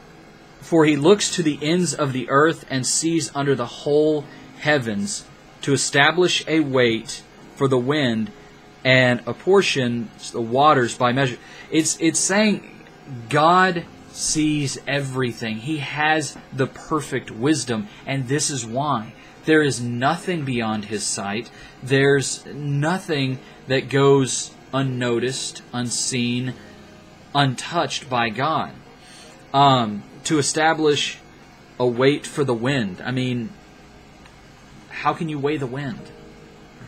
For 0.61 0.85
he 0.85 0.95
looks 0.95 1.35
to 1.35 1.43
the 1.43 1.59
ends 1.61 1.93
of 1.93 2.13
the 2.13 2.29
earth 2.29 2.65
and 2.69 2.85
sees 2.85 3.29
under 3.35 3.55
the 3.55 3.65
whole 3.65 4.25
heavens 4.59 5.25
to 5.61 5.73
establish 5.73 6.45
a 6.47 6.61
weight 6.61 7.23
for 7.55 7.67
the 7.67 7.77
wind 7.77 8.31
and 8.83 9.21
apportion 9.25 10.09
the 10.31 10.41
waters 10.41 10.97
by 10.97 11.11
measure. 11.11 11.37
It's, 11.69 11.99
it's 11.99 12.19
saying 12.19 12.85
God 13.29 13.85
sees 14.11 14.77
everything. 14.87 15.57
He 15.57 15.77
has 15.77 16.37
the 16.51 16.67
perfect 16.67 17.31
wisdom, 17.31 17.87
and 18.05 18.27
this 18.27 18.49
is 18.49 18.65
why. 18.65 19.13
There 19.45 19.61
is 19.61 19.81
nothing 19.81 20.45
beyond 20.45 20.85
his 20.85 21.03
sight. 21.03 21.49
There's 21.81 22.45
nothing 22.45 23.39
that 23.67 23.89
goes 23.89 24.51
unnoticed, 24.73 25.63
unseen, 25.73 26.53
untouched 27.33 28.09
by 28.09 28.29
God. 28.29 28.71
Um, 29.53 30.03
to 30.25 30.37
establish 30.39 31.17
a 31.79 31.85
weight 31.85 32.25
for 32.25 32.43
the 32.43 32.53
wind. 32.53 33.01
I 33.03 33.11
mean, 33.11 33.49
how 34.89 35.13
can 35.13 35.29
you 35.29 35.39
weigh 35.39 35.57
the 35.57 35.67
wind? 35.67 35.99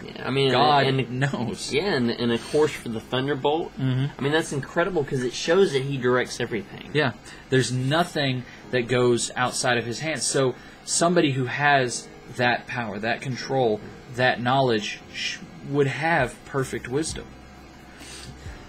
Yeah, 0.03 0.27
I 0.27 0.31
mean, 0.31 0.51
God 0.51 0.85
and, 0.85 1.19
knows. 1.19 1.73
Yeah, 1.73 1.93
and, 1.93 2.11
and 2.11 2.31
of 2.31 2.45
course 2.51 2.71
for 2.71 2.89
the 2.89 2.99
thunderbolt. 2.99 3.71
Mhm. 3.79 4.11
I 4.17 4.21
mean, 4.21 4.31
that's 4.31 4.51
incredible 4.51 5.03
because 5.03 5.23
it 5.23 5.33
shows 5.33 5.71
that 5.73 5.83
He 5.83 5.97
directs 5.97 6.39
everything. 6.39 6.89
Yeah, 6.93 7.13
there's 7.49 7.71
nothing 7.71 8.43
that 8.71 8.87
goes 8.87 9.31
outside 9.35 9.77
of 9.77 9.85
his 9.85 9.99
hands. 9.99 10.23
So 10.25 10.55
somebody 10.83 11.31
who 11.31 11.45
has 11.45 12.07
that 12.35 12.67
power, 12.67 12.99
that 12.99 13.21
control, 13.21 13.79
that 14.15 14.41
knowledge 14.41 14.99
sh- 15.13 15.37
would 15.69 15.87
have 15.87 16.35
perfect 16.45 16.87
wisdom. 16.87 17.25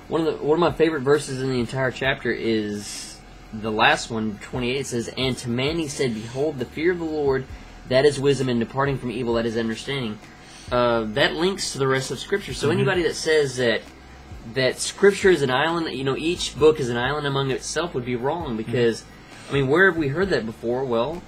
One 0.08 0.26
of 0.26 0.38
the 0.38 0.44
one 0.44 0.54
of 0.56 0.60
my 0.60 0.72
favorite 0.72 1.00
verses 1.02 1.42
in 1.42 1.50
the 1.50 1.58
entire 1.58 1.90
chapter 1.90 2.30
is 2.30 3.03
the 3.60 3.72
last 3.72 4.10
one, 4.10 4.38
28. 4.42 4.86
Says, 4.86 5.10
"And 5.16 5.36
to 5.38 5.48
man 5.48 5.78
he 5.78 5.88
said, 5.88 6.14
Behold, 6.14 6.58
the 6.58 6.64
fear 6.64 6.92
of 6.92 6.98
the 6.98 7.04
Lord, 7.04 7.44
that 7.88 8.04
is 8.04 8.20
wisdom, 8.20 8.48
and 8.48 8.60
departing 8.60 8.98
from 8.98 9.10
evil, 9.10 9.34
that 9.34 9.46
is 9.46 9.56
understanding." 9.56 10.18
Uh, 10.72 11.04
that 11.04 11.34
links 11.34 11.72
to 11.72 11.78
the 11.78 11.86
rest 11.86 12.10
of 12.10 12.18
Scripture. 12.18 12.54
So 12.54 12.68
mm-hmm. 12.68 12.78
anybody 12.78 13.02
that 13.02 13.14
says 13.14 13.56
that 13.56 13.82
that 14.54 14.78
Scripture 14.78 15.30
is 15.30 15.42
an 15.42 15.50
island, 15.50 15.94
you 15.96 16.04
know, 16.04 16.16
each 16.16 16.58
book 16.58 16.80
is 16.80 16.88
an 16.88 16.96
island 16.96 17.26
among 17.26 17.50
itself, 17.50 17.94
would 17.94 18.04
be 18.04 18.16
wrong 18.16 18.48
mm-hmm. 18.48 18.56
because, 18.56 19.04
I 19.48 19.52
mean, 19.52 19.68
where 19.68 19.90
have 19.90 19.96
we 19.96 20.08
heard 20.08 20.30
that 20.30 20.46
before? 20.46 20.84
Well, 20.84 21.22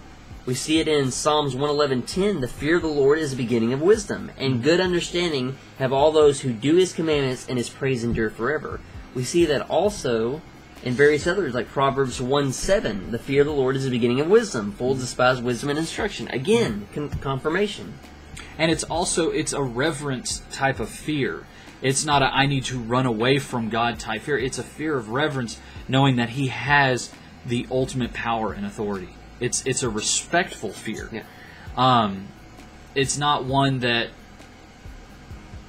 we 0.47 0.55
see 0.55 0.79
it 0.79 0.87
in 0.87 1.11
Psalms 1.11 1.55
111:10, 1.55 2.41
"The 2.41 2.49
fear 2.49 2.77
of 2.77 2.83
the 2.83 2.89
Lord 2.89 3.19
is 3.19 3.31
the 3.31 3.37
beginning 3.37 3.73
of 3.73 3.83
wisdom, 3.83 4.31
and 4.39 4.55
mm-hmm. 4.55 4.63
good 4.63 4.81
understanding 4.81 5.57
have 5.79 5.93
all 5.93 6.13
those 6.13 6.41
who 6.41 6.53
do 6.53 6.77
his 6.77 6.93
commandments, 6.93 7.47
and 7.49 7.59
his 7.59 7.69
praise 7.69 8.05
endure 8.05 8.31
forever." 8.31 8.81
We 9.15 9.25
see 9.25 9.45
that 9.47 9.69
also 9.69 10.43
in 10.83 10.95
various 10.95 11.27
others 11.27 11.55
like 11.55 11.69
Proverbs 11.69 12.21
1:7, 12.21 13.11
"The 13.11 13.19
fear 13.19 13.41
of 13.43 13.47
the 13.47 13.53
Lord 13.53 13.77
is 13.77 13.85
the 13.85 13.91
beginning 13.91 14.21
of 14.21 14.29
wisdom, 14.29 14.73
fools 14.73 15.01
despise 15.01 15.41
wisdom 15.41 15.71
and 15.71 15.79
instruction." 15.79 16.29
Again, 16.29 16.87
con- 16.95 17.11
confirmation. 17.21 17.95
and 18.59 18.71
it's 18.71 18.85
also 18.85 19.31
it's 19.31 19.53
a 19.53 19.63
reverence 19.63 20.43
type 20.51 20.81
of 20.81 20.89
fear 20.89 21.45
it's 21.83 22.05
not 22.07 22.23
a 22.23 22.27
i 22.35 22.47
need 22.47 22.65
to 22.65 22.79
run 22.79 23.05
away 23.05 23.39
from 23.39 23.69
god 23.69 23.99
type 23.99 24.23
fear 24.23 24.39
it's 24.39 24.59
a 24.59 24.63
fear 24.63 24.97
of 24.97 25.11
reverence 25.11 25.59
knowing 25.89 26.17
that 26.17 26.31
he 26.31 26.47
has 26.49 27.11
the 27.45 27.67
ultimate 27.71 28.15
power 28.15 28.53
and 28.55 28.65
authority 28.65 29.11
it's 29.41 29.63
it's 29.67 29.83
a 29.83 29.89
respectful 29.91 30.71
fear 30.71 31.09
Yeah. 31.13 31.23
um 31.77 32.29
it's 32.95 33.19
not 33.19 33.45
one 33.45 33.81
that 33.81 34.09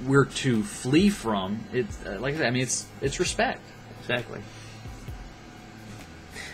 we're 0.06 0.24
to 0.24 0.62
flee 0.62 1.10
from 1.10 1.60
it's 1.74 1.98
uh, 2.06 2.16
like 2.20 2.34
I 2.34 2.38
said, 2.38 2.46
i 2.46 2.50
mean 2.50 2.62
it's 2.62 2.86
it's 3.02 3.18
respect 3.20 3.60
Exactly. 4.00 4.40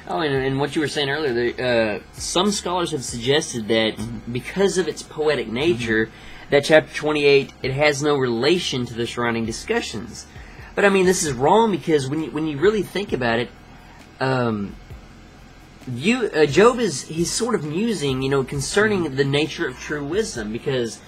Oh, 0.06 0.20
and, 0.20 0.34
and 0.34 0.60
what 0.60 0.74
you 0.76 0.82
were 0.82 0.88
saying 0.88 1.08
earlier, 1.08 1.32
there, 1.32 1.96
uh, 1.96 2.00
some 2.12 2.50
scholars 2.50 2.90
have 2.90 3.02
suggested 3.02 3.68
that 3.68 3.94
because 4.30 4.76
of 4.76 4.86
its 4.86 5.02
poetic 5.02 5.48
nature, 5.48 6.10
that 6.50 6.64
chapter 6.64 6.94
28 6.94 7.52
it 7.62 7.72
has 7.72 8.02
no 8.02 8.16
relation 8.16 8.84
to 8.84 8.94
the 8.94 9.06
surrounding 9.06 9.46
discussions. 9.46 10.26
But 10.74 10.84
I 10.84 10.90
mean, 10.90 11.06
this 11.06 11.24
is 11.24 11.32
wrong 11.32 11.70
because 11.70 12.08
when 12.08 12.22
you, 12.22 12.30
when 12.30 12.46
you 12.46 12.58
really 12.58 12.82
think 12.82 13.12
about 13.14 13.38
it, 13.38 13.50
um, 14.20 14.76
you 15.88 16.26
uh, 16.26 16.46
Job 16.46 16.78
is 16.78 17.02
he's 17.02 17.30
sort 17.30 17.54
of 17.54 17.64
musing, 17.64 18.22
you 18.22 18.28
know, 18.28 18.44
concerning 18.44 19.16
the 19.16 19.24
nature 19.24 19.68
of 19.68 19.78
true 19.78 20.04
wisdom 20.04 20.52
because 20.52 21.00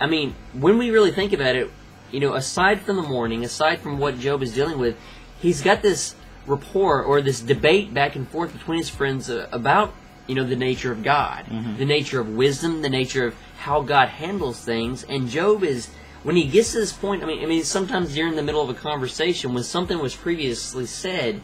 I 0.00 0.06
mean, 0.06 0.34
when 0.52 0.78
we 0.78 0.90
really 0.90 1.10
think 1.10 1.32
about 1.32 1.54
it, 1.54 1.70
you 2.10 2.20
know, 2.20 2.34
aside 2.34 2.80
from 2.80 2.96
the 2.96 3.02
mourning, 3.02 3.44
aside 3.44 3.80
from 3.80 3.98
what 3.98 4.18
Job 4.18 4.42
is 4.42 4.54
dealing 4.54 4.78
with, 4.78 4.96
he's 5.38 5.62
got 5.62 5.82
this 5.82 6.14
rapport 6.46 7.02
or 7.02 7.20
this 7.20 7.40
debate 7.40 7.92
back 7.92 8.16
and 8.16 8.28
forth 8.28 8.52
between 8.52 8.78
his 8.78 8.88
friends 8.88 9.30
uh, 9.30 9.48
about, 9.52 9.92
you 10.26 10.34
know, 10.34 10.44
the 10.44 10.56
nature 10.56 10.92
of 10.92 11.02
God, 11.02 11.46
the 11.78 11.84
nature 11.84 12.20
of 12.20 12.28
wisdom, 12.28 12.82
the 12.82 12.90
nature 12.90 13.26
of 13.26 13.34
how 13.58 13.82
God 13.82 14.08
handles 14.08 14.64
things. 14.64 15.04
And 15.04 15.28
Job 15.28 15.62
is, 15.64 15.88
when 16.22 16.36
he 16.36 16.44
gets 16.44 16.72
to 16.72 16.78
this 16.78 16.92
point, 16.92 17.22
I 17.22 17.26
mean, 17.26 17.42
I 17.42 17.46
mean, 17.46 17.64
sometimes 17.64 18.14
during 18.14 18.36
the 18.36 18.42
middle 18.42 18.62
of 18.62 18.70
a 18.70 18.74
conversation, 18.74 19.54
when 19.54 19.62
something 19.62 19.98
was 19.98 20.14
previously 20.14 20.86
said, 20.86 21.40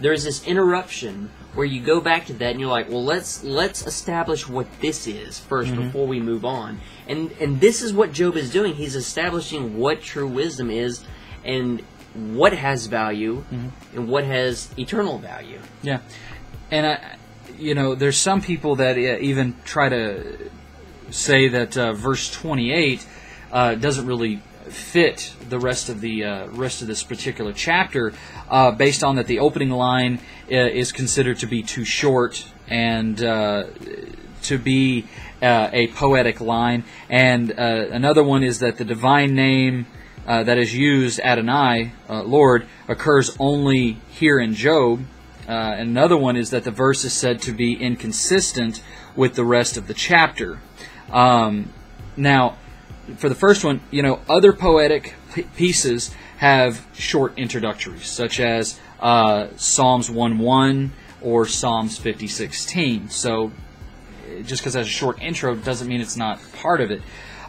there's 0.00 0.24
this 0.24 0.44
interruption 0.46 1.30
where 1.54 1.66
you 1.66 1.80
go 1.80 2.00
back 2.00 2.26
to 2.26 2.32
that 2.34 2.50
and 2.50 2.60
you're 2.60 2.68
like, 2.68 2.88
well, 2.88 3.04
let's 3.04 3.44
let's 3.44 3.86
establish 3.86 4.48
what 4.48 4.66
this 4.80 5.06
is 5.06 5.40
1st 5.48 5.76
before 5.76 6.06
we 6.06 6.18
move 6.18 6.44
on. 6.44 6.80
And 7.06 7.30
and 7.40 7.60
this 7.60 7.82
is 7.82 7.92
what 7.92 8.12
Job 8.12 8.36
is 8.36 8.50
doing. 8.50 8.74
He's 8.74 8.96
establishing 8.96 9.76
what 9.76 10.00
true 10.00 10.26
wisdom 10.26 10.70
is 10.70 11.04
and 11.44 11.82
what 12.14 12.52
has 12.52 12.86
value 12.86 13.44
and 13.94 14.08
what 14.08 14.24
has 14.24 14.70
eternal 14.78 15.18
value. 15.18 15.60
Yeah, 15.82 16.00
and 16.70 16.86
I, 16.86 17.16
you 17.58 17.74
know, 17.74 17.94
there's 17.94 18.18
some 18.18 18.40
people 18.40 18.76
that 18.76 18.98
even 18.98 19.54
try 19.64 19.88
to 19.88 20.50
say 21.10 21.48
that 21.48 21.76
uh, 21.76 21.92
verse 21.92 22.30
28 22.32 23.06
uh, 23.52 23.74
doesn't 23.74 24.06
really 24.06 24.42
fit 24.68 25.34
the 25.48 25.58
rest 25.58 25.88
of 25.88 26.00
the 26.00 26.24
uh, 26.24 26.46
rest 26.48 26.82
of 26.82 26.88
this 26.88 27.02
particular 27.02 27.52
chapter, 27.52 28.12
uh, 28.50 28.70
based 28.70 29.04
on 29.04 29.16
that 29.16 29.26
the 29.26 29.38
opening 29.38 29.70
line 29.70 30.18
uh, 30.50 30.54
is 30.54 30.92
considered 30.92 31.38
to 31.38 31.46
be 31.46 31.62
too 31.62 31.84
short 31.84 32.46
and 32.68 33.22
uh, 33.22 33.64
to 34.42 34.58
be 34.58 35.04
uh, 35.42 35.68
a 35.72 35.88
poetic 35.88 36.40
line, 36.40 36.84
and 37.08 37.52
uh, 37.52 37.88
another 37.90 38.22
one 38.22 38.42
is 38.42 38.60
that 38.60 38.78
the 38.78 38.84
divine 38.84 39.34
name. 39.34 39.86
Uh, 40.26 40.44
that 40.44 40.56
is 40.56 40.74
used 40.74 41.18
Adonai, 41.20 41.92
uh, 42.08 42.22
Lord, 42.22 42.66
occurs 42.86 43.36
only 43.40 43.98
here 44.10 44.38
in 44.38 44.54
Job. 44.54 45.00
Uh, 45.48 45.74
another 45.78 46.16
one 46.16 46.36
is 46.36 46.50
that 46.50 46.62
the 46.62 46.70
verse 46.70 47.04
is 47.04 47.12
said 47.12 47.42
to 47.42 47.52
be 47.52 47.74
inconsistent 47.74 48.82
with 49.16 49.34
the 49.34 49.44
rest 49.44 49.76
of 49.76 49.88
the 49.88 49.94
chapter. 49.94 50.60
Um, 51.10 51.72
now, 52.16 52.56
for 53.16 53.28
the 53.28 53.34
first 53.34 53.64
one, 53.64 53.80
you 53.90 54.02
know, 54.02 54.20
other 54.28 54.52
poetic 54.52 55.14
pieces 55.56 56.14
have 56.38 56.86
short 56.94 57.36
introductories, 57.36 58.06
such 58.06 58.38
as 58.38 58.78
uh, 59.00 59.48
Psalms 59.56 60.08
1 60.08 60.38
1 60.38 60.92
or 61.20 61.46
Psalms 61.46 61.98
50 61.98 62.28
16. 62.28 63.08
So, 63.08 63.50
just 64.44 64.62
because 64.62 64.76
it 64.76 64.78
has 64.78 64.86
a 64.86 64.90
short 64.90 65.20
intro 65.20 65.56
doesn't 65.56 65.88
mean 65.88 66.00
it's 66.00 66.16
not 66.16 66.40
part 66.52 66.80
of 66.80 66.92
it. 66.92 67.02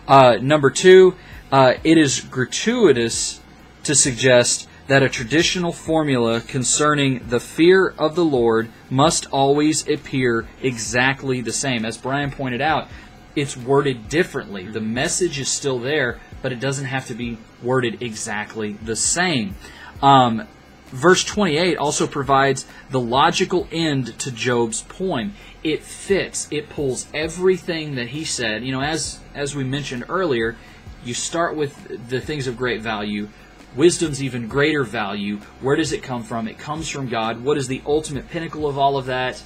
Uh, 0.08 0.38
number 0.42 0.70
two, 0.70 1.16
uh, 1.54 1.76
it 1.84 2.00
is 2.00 2.20
gratuitous 2.20 3.40
to 3.84 3.94
suggest 3.94 4.68
that 4.88 5.04
a 5.04 5.08
traditional 5.08 5.72
formula 5.72 6.42
concerning 6.42 7.28
the 7.28 7.40
fear 7.40 7.94
of 8.00 8.16
the 8.16 8.26
Lord 8.26 8.70
must 8.90 9.28
always 9.28 9.88
appear 9.88 10.48
exactly 10.64 11.42
the 11.42 11.54
same. 11.54 11.86
As 11.86 11.96
Brian 11.96 12.32
pointed 12.32 12.60
out, 12.60 12.88
it's 13.36 13.56
worded 13.56 14.10
differently. 14.10 14.66
The 14.66 14.82
message 14.82 15.40
is 15.40 15.48
still 15.48 15.78
there, 15.78 16.20
but 16.42 16.52
it 16.52 16.60
doesn't 16.60 16.86
have 16.86 17.06
to 17.10 17.14
be 17.14 17.38
worded 17.62 18.02
exactly 18.02 18.74
the 18.74 18.96
same. 18.96 19.56
Um, 20.02 20.48
verse 20.88 21.24
28 21.24 21.78
also 21.78 22.08
provides 22.08 22.66
the 22.90 23.00
logical 23.00 23.68
end 23.72 24.18
to 24.22 24.32
Job's 24.32 24.82
poem. 24.82 25.36
It 25.64 25.84
fits. 25.84 26.48
It 26.50 26.70
pulls 26.70 27.06
everything 27.14 27.94
that 27.94 28.08
he 28.08 28.26
said. 28.26 28.64
You 28.64 28.72
know, 28.72 28.82
as 28.82 29.20
as 29.36 29.56
we 29.56 29.64
mentioned 29.64 30.06
earlier, 30.10 30.56
you 31.04 31.14
start 31.14 31.56
with 31.56 32.10
the 32.10 32.22
things 32.22 32.48
of 32.48 32.58
great 32.58 32.82
value. 32.82 33.30
Wisdom's 33.76 34.22
even 34.22 34.48
greater 34.48 34.84
value. 34.84 35.38
Where 35.62 35.76
does 35.76 35.92
it 35.92 36.04
come 36.04 36.24
from? 36.24 36.48
It 36.48 36.58
comes 36.60 36.90
from 36.90 37.10
God. 37.10 37.44
What 37.44 37.58
is 37.58 37.68
the 37.68 37.82
ultimate 37.86 38.30
pinnacle 38.30 38.68
of 38.68 38.78
all 38.78 38.98
of 38.98 39.08
that? 39.08 39.42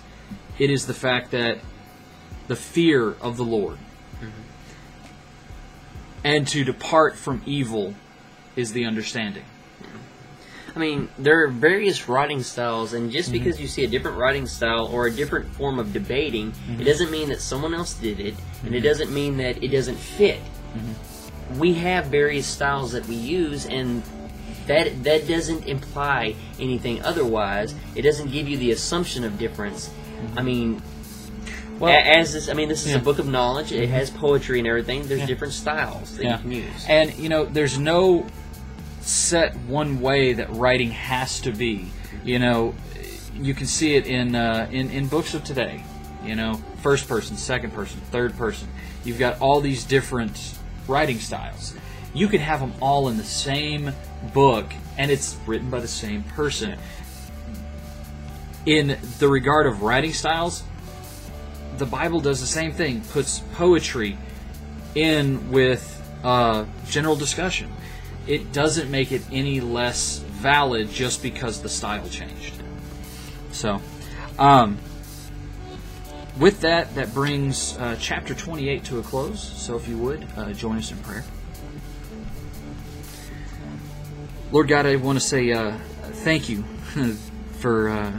It 0.59 0.69
is 0.69 0.85
the 0.85 0.93
fact 0.93 1.31
that 1.31 1.59
the 2.47 2.55
fear 2.55 3.15
of 3.21 3.37
the 3.37 3.43
Lord. 3.43 3.77
Mm-hmm. 4.17 4.41
And 6.23 6.47
to 6.49 6.63
depart 6.63 7.15
from 7.15 7.41
evil 7.45 7.93
is 8.55 8.73
the 8.73 8.85
understanding. 8.85 9.45
I 10.75 10.79
mean, 10.79 11.09
there 11.17 11.43
are 11.43 11.47
various 11.47 12.07
writing 12.07 12.43
styles, 12.43 12.93
and 12.93 13.11
just 13.11 13.31
mm-hmm. 13.31 13.43
because 13.43 13.59
you 13.59 13.67
see 13.67 13.83
a 13.83 13.87
different 13.87 14.17
writing 14.17 14.45
style 14.45 14.85
or 14.87 15.07
a 15.07 15.11
different 15.11 15.47
form 15.55 15.79
of 15.79 15.91
debating, 15.91 16.49
it 16.49 16.53
mm-hmm. 16.53 16.83
doesn't 16.83 17.09
mean 17.09 17.29
that 17.29 17.41
someone 17.41 17.73
else 17.73 17.95
did 17.95 18.19
it, 18.19 18.35
and 18.63 18.75
it 18.75 18.81
doesn't 18.81 19.11
mean 19.11 19.37
that 19.37 19.63
it 19.63 19.69
doesn't 19.69 19.97
fit. 19.97 20.39
We 21.55 21.73
have 21.75 22.07
various 22.07 22.45
styles 22.45 22.91
that 22.91 23.07
we 23.07 23.15
use, 23.15 23.65
and 23.65 24.03
that 24.67 25.03
that 25.03 25.27
doesn't 25.27 25.65
imply 25.65 26.35
anything 26.59 27.01
otherwise. 27.03 27.73
It 27.95 28.01
doesn't 28.01 28.31
give 28.31 28.47
you 28.47 28.57
the 28.57 28.71
assumption 28.71 29.23
of 29.23 29.37
difference. 29.37 29.89
I 30.35 30.41
mean, 30.41 30.81
Well- 31.79 31.93
as 31.93 32.33
this, 32.33 32.49
I 32.49 32.53
mean, 32.53 32.69
this 32.69 32.85
is 32.85 32.91
Yeah. 32.93 32.97
a 32.97 33.01
book 33.01 33.19
of 33.19 33.27
knowledge. 33.27 33.71
It 33.71 33.89
has 33.89 34.09
poetry 34.09 34.57
and 34.59 34.67
everything. 34.67 35.07
There's 35.07 35.21
Yeah. 35.21 35.25
different 35.27 35.53
styles 35.53 36.17
that 36.17 36.23
Yeah. 36.23 36.37
you 36.37 36.41
can 36.41 36.51
use. 36.51 36.85
And 36.87 37.13
you 37.19 37.29
know, 37.29 37.45
there's 37.45 37.77
no 37.77 38.25
set 39.01 39.55
one 39.67 40.01
way 40.01 40.33
that 40.33 40.51
writing 40.53 40.91
has 40.91 41.39
to 41.41 41.51
be. 41.51 41.91
You 42.25 42.39
know, 42.39 42.73
you 43.39 43.53
can 43.53 43.67
see 43.67 43.95
it 43.95 44.05
in 44.07 44.35
uh, 44.35 44.67
in 44.71 44.89
in 44.89 45.07
books 45.07 45.33
of 45.33 45.43
today. 45.43 45.83
You 46.25 46.35
know, 46.35 46.59
first 46.81 47.07
person, 47.07 47.37
second 47.37 47.73
person, 47.73 48.01
third 48.11 48.35
person. 48.37 48.67
You've 49.05 49.19
got 49.19 49.39
all 49.39 49.61
these 49.61 49.83
different 49.83 50.35
writing 50.87 51.19
styles. 51.19 51.75
You 52.13 52.27
could 52.27 52.39
have 52.39 52.59
them 52.59 52.73
all 52.81 53.09
in 53.09 53.17
the 53.17 53.23
same 53.23 53.91
book, 54.33 54.73
and 54.97 55.11
it's 55.11 55.37
written 55.45 55.69
by 55.69 55.79
the 55.79 55.87
same 55.87 56.23
person. 56.23 56.77
In 58.65 58.97
the 59.19 59.27
regard 59.27 59.65
of 59.67 59.81
writing 59.81 60.13
styles, 60.13 60.63
the 61.77 61.85
Bible 61.85 62.19
does 62.19 62.41
the 62.41 62.47
same 62.47 62.71
thing. 62.71 63.01
Puts 63.01 63.39
poetry 63.53 64.17
in 64.95 65.51
with 65.51 65.93
uh, 66.23 66.65
general 66.87 67.15
discussion. 67.15 67.71
It 68.25 68.51
doesn't 68.51 68.89
make 68.89 69.11
it 69.11 69.21
any 69.31 69.61
less 69.61 70.19
valid 70.19 70.89
just 70.89 71.23
because 71.23 71.61
the 71.61 71.69
style 71.69 72.07
changed. 72.09 72.55
So, 73.51 73.81
um, 74.37 74.77
with 76.39 76.61
that, 76.61 76.93
that 76.95 77.13
brings 77.13 77.77
uh, 77.77 77.95
chapter 77.99 78.33
28 78.33 78.83
to 78.85 78.99
a 78.99 79.03
close. 79.03 79.41
So, 79.41 79.75
if 79.75 79.87
you 79.87 79.97
would, 79.97 80.27
uh, 80.37 80.53
join 80.53 80.77
us 80.77 80.91
in 80.91 80.97
prayer. 80.99 81.23
Lord 84.51 84.67
God, 84.67 84.85
I 84.85 84.95
want 84.95 85.19
to 85.19 85.25
say 85.25 85.51
uh, 85.51 85.77
thank 86.01 86.47
you 86.47 86.63
for 87.59 87.89
uh, 87.89 88.13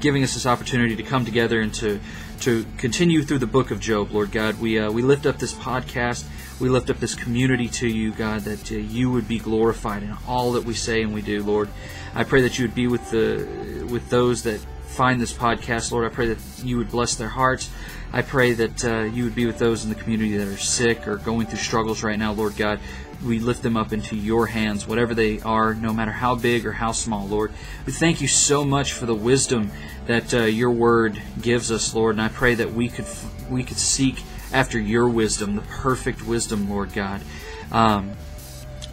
giving 0.00 0.22
us 0.22 0.34
this 0.34 0.46
opportunity 0.46 0.96
to 0.96 1.02
come 1.02 1.24
together 1.24 1.60
and 1.60 1.72
to 1.74 2.00
to 2.40 2.66
continue 2.76 3.22
through 3.22 3.38
the 3.38 3.46
book 3.46 3.70
of 3.70 3.78
Job. 3.78 4.10
Lord 4.12 4.32
God, 4.32 4.60
we 4.60 4.78
uh, 4.78 4.90
we 4.90 5.02
lift 5.02 5.26
up 5.26 5.38
this 5.38 5.52
podcast, 5.52 6.24
we 6.60 6.68
lift 6.68 6.90
up 6.90 6.98
this 6.98 7.14
community 7.14 7.68
to 7.68 7.88
you, 7.88 8.12
God, 8.12 8.42
that 8.42 8.70
uh, 8.70 8.76
you 8.76 9.10
would 9.10 9.26
be 9.26 9.38
glorified 9.38 10.02
in 10.02 10.14
all 10.26 10.52
that 10.52 10.64
we 10.64 10.74
say 10.74 11.02
and 11.02 11.14
we 11.14 11.22
do, 11.22 11.42
Lord. 11.42 11.68
I 12.14 12.24
pray 12.24 12.42
that 12.42 12.58
you 12.58 12.64
would 12.64 12.74
be 12.74 12.86
with 12.86 13.10
the 13.10 13.86
with 13.88 14.10
those 14.10 14.42
that 14.42 14.60
find 14.92 15.20
this 15.20 15.32
podcast, 15.32 15.90
Lord. 15.90 16.10
I 16.10 16.14
pray 16.14 16.28
that 16.28 16.64
you 16.64 16.76
would 16.76 16.90
bless 16.90 17.14
their 17.14 17.28
hearts. 17.28 17.70
I 18.12 18.20
pray 18.20 18.52
that 18.52 18.84
uh, 18.84 19.00
you 19.04 19.24
would 19.24 19.34
be 19.34 19.46
with 19.46 19.58
those 19.58 19.84
in 19.84 19.88
the 19.88 19.96
community 19.96 20.36
that 20.36 20.46
are 20.46 20.58
sick 20.58 21.08
or 21.08 21.16
going 21.16 21.46
through 21.46 21.60
struggles 21.60 22.02
right 22.02 22.18
now, 22.18 22.32
Lord 22.32 22.56
God. 22.56 22.78
We 23.24 23.38
lift 23.38 23.62
them 23.62 23.76
up 23.76 23.92
into 23.92 24.16
your 24.16 24.46
hands, 24.46 24.86
whatever 24.86 25.14
they 25.14 25.40
are, 25.40 25.74
no 25.74 25.94
matter 25.94 26.10
how 26.10 26.34
big 26.34 26.66
or 26.66 26.72
how 26.72 26.92
small, 26.92 27.26
Lord. 27.26 27.52
We 27.86 27.92
thank 27.92 28.20
you 28.20 28.28
so 28.28 28.64
much 28.64 28.92
for 28.92 29.06
the 29.06 29.14
wisdom 29.14 29.70
that 30.06 30.34
uh, 30.34 30.42
your 30.42 30.70
word 30.70 31.22
gives 31.40 31.72
us, 31.72 31.94
Lord, 31.94 32.16
and 32.16 32.22
I 32.22 32.28
pray 32.28 32.54
that 32.56 32.72
we 32.72 32.88
could 32.88 33.06
we 33.48 33.62
could 33.62 33.78
seek 33.78 34.22
after 34.52 34.78
your 34.78 35.08
wisdom, 35.08 35.56
the 35.56 35.62
perfect 35.62 36.26
wisdom, 36.26 36.68
Lord 36.68 36.92
God, 36.92 37.22
um, 37.70 38.12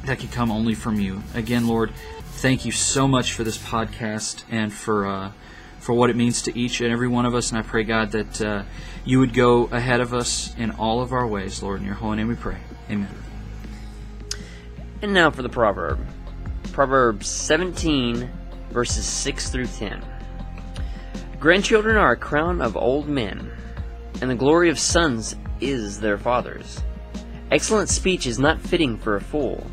that 0.06 0.20
can 0.20 0.30
come 0.30 0.52
only 0.52 0.76
from 0.76 1.00
you. 1.00 1.24
Again, 1.34 1.68
Lord, 1.68 1.92
thank 2.36 2.64
you 2.64 2.72
so 2.72 3.08
much 3.08 3.34
for 3.34 3.44
this 3.44 3.58
podcast 3.58 4.44
and 4.50 4.72
for 4.72 5.08
uh, 5.08 5.32
for 5.80 5.94
what 5.94 6.10
it 6.10 6.16
means 6.16 6.42
to 6.44 6.58
each 6.58 6.82
and 6.82 6.92
every 6.92 7.08
one 7.08 7.26
of 7.26 7.36
us. 7.36 7.50
And 7.50 7.60
I 7.60 7.62
pray, 7.62 7.84
God, 7.84 8.12
that 8.12 8.42
uh, 8.42 8.64
you 9.06 9.20
would 9.20 9.34
go 9.34 9.66
ahead 9.66 10.02
of 10.02 10.14
us 10.14 10.54
in 10.58 10.72
all 10.72 11.02
of 11.02 11.14
our 11.14 11.26
ways, 11.26 11.64
Lord. 11.64 11.80
In 11.80 11.86
your 11.86 11.96
holy 11.96 12.18
name 12.18 12.28
we 12.28 12.36
pray. 12.36 12.58
Amen. 12.90 13.10
And 15.02 15.14
now 15.14 15.32
for 15.32 15.42
the 15.42 15.50
proverb. 15.50 16.00
Proverbs 16.72 17.28
17, 17.28 18.30
verses 18.72 19.06
6 19.06 19.50
through 19.50 19.68
10. 19.68 20.06
Grandchildren 21.40 21.96
are 21.96 22.12
a 22.12 22.18
crown 22.18 22.62
of 22.62 22.76
old 22.76 23.08
men, 23.08 23.50
and 24.22 24.30
the 24.30 24.36
glory 24.36 24.70
of 24.70 24.78
sons 24.78 25.36
is 25.62 26.00
their 26.00 26.18
fathers. 26.18 26.82
Excellent 27.52 27.90
speech 27.90 28.28
is 28.28 28.40
not 28.40 28.60
fitting 28.60 28.98
for 28.98 29.16
a 29.16 29.22
fool, 29.22 29.66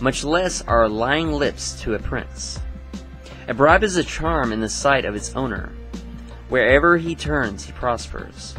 much 0.00 0.22
less 0.22 0.62
are 0.62 0.88
lying 0.88 1.32
lips 1.32 1.80
to 1.80 1.94
a 1.94 1.98
prince. 1.98 2.60
A 3.48 3.54
bribe 3.54 3.82
is 3.82 3.96
a 3.96 4.04
charm 4.04 4.52
in 4.52 4.60
the 4.60 4.68
sight 4.68 5.04
of 5.04 5.16
its 5.16 5.34
owner. 5.34 5.72
Wherever 6.48 6.96
he 6.98 7.14
turns, 7.14 7.64
he 7.64 7.72
prospers. 7.72 8.54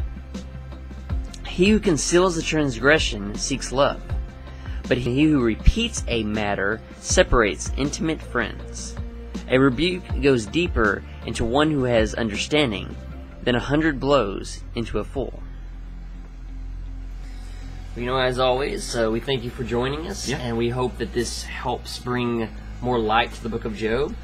He 1.48 1.70
who 1.70 1.80
conceals 1.80 2.38
a 2.38 2.42
transgression 2.42 3.36
seeks 3.36 3.72
love 3.72 4.02
but 4.90 4.98
he 4.98 5.24
who 5.26 5.40
repeats 5.40 6.04
a 6.08 6.24
matter 6.24 6.82
separates 7.00 7.72
intimate 7.78 8.20
friends. 8.20 8.96
A 9.48 9.60
rebuke 9.60 10.04
goes 10.22 10.48
deeper 10.48 11.04
into 11.28 11.46
one 11.46 11.70
who 11.70 11.84
has 11.84 12.16
understanding 12.16 12.96
than 13.44 13.54
a 13.54 13.60
hundred 13.60 14.00
blows 14.00 14.64
into 14.74 14.98
a 14.98 15.04
fool. 15.04 15.42
You 17.96 18.08
know, 18.08 18.18
as 18.18 18.40
always, 18.40 18.96
uh, 18.98 19.12
we 19.12 19.20
thank 19.20 19.44
you 19.44 19.52
for 19.52 19.64
joining 19.64 20.08
us, 20.08 20.28
Yeah. 20.28 20.38
and 20.38 20.58
we 20.58 20.70
hope 20.70 20.98
that 20.98 21.14
this 21.14 21.44
helps 21.44 22.00
bring 22.00 22.50
more 22.82 22.98
light 22.98 23.32
to 23.34 23.44
the 23.44 23.50
book 23.50 23.66
of 23.66 23.76
Job. 23.76 24.16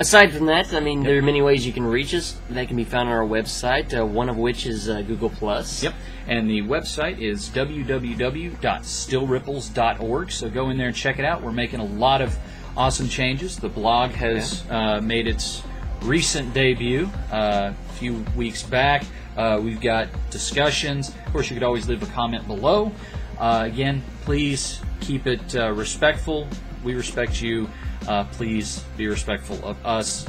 Aside 0.00 0.32
from 0.32 0.46
that, 0.46 0.74
I 0.74 0.80
mean, 0.80 1.04
there 1.04 1.16
are 1.18 1.22
many 1.22 1.40
ways 1.40 1.64
you 1.64 1.72
can 1.72 1.84
reach 1.84 2.14
us. 2.14 2.36
That 2.50 2.66
can 2.66 2.76
be 2.76 2.82
found 2.82 3.08
on 3.08 3.14
our 3.14 3.24
website, 3.24 3.96
uh, 3.96 4.04
one 4.04 4.28
of 4.28 4.36
which 4.36 4.66
is 4.66 4.88
uh, 4.88 5.02
Google 5.02 5.30
Plus. 5.30 5.84
Yep. 5.84 5.94
And 6.26 6.50
the 6.50 6.62
website 6.62 7.20
is 7.20 7.48
www.stillripples.org. 7.50 10.32
So 10.32 10.50
go 10.50 10.70
in 10.70 10.78
there 10.78 10.88
and 10.88 10.96
check 10.96 11.20
it 11.20 11.24
out. 11.24 11.42
We're 11.42 11.52
making 11.52 11.78
a 11.78 11.84
lot 11.84 12.22
of 12.22 12.36
awesome 12.76 13.08
changes. 13.08 13.56
The 13.56 13.68
blog 13.68 14.10
has 14.12 14.64
uh, 14.68 15.00
made 15.00 15.28
its 15.28 15.62
recent 16.02 16.52
debut 16.54 17.08
uh, 17.30 17.72
a 17.72 17.92
few 17.92 18.24
weeks 18.36 18.64
back. 18.64 19.04
Uh, 19.36 19.60
we've 19.62 19.80
got 19.80 20.08
discussions. 20.30 21.10
Of 21.10 21.32
course, 21.32 21.48
you 21.50 21.54
could 21.54 21.62
always 21.62 21.88
leave 21.88 22.02
a 22.02 22.06
comment 22.06 22.48
below. 22.48 22.90
Uh, 23.38 23.62
again, 23.64 24.02
please 24.22 24.80
keep 25.00 25.28
it 25.28 25.54
uh, 25.54 25.70
respectful. 25.72 26.48
We 26.82 26.94
respect 26.94 27.40
you. 27.40 27.68
Uh, 28.06 28.24
please 28.24 28.84
be 28.96 29.06
respectful 29.06 29.58
of 29.64 29.76
us. 29.84 30.26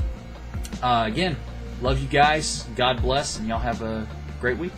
Uh, 0.81 1.03
again, 1.07 1.35
love 1.81 1.99
you 1.99 2.07
guys. 2.07 2.65
God 2.75 3.01
bless, 3.01 3.37
and 3.39 3.47
y'all 3.47 3.59
have 3.59 3.81
a 3.81 4.07
great 4.39 4.57
week. 4.57 4.73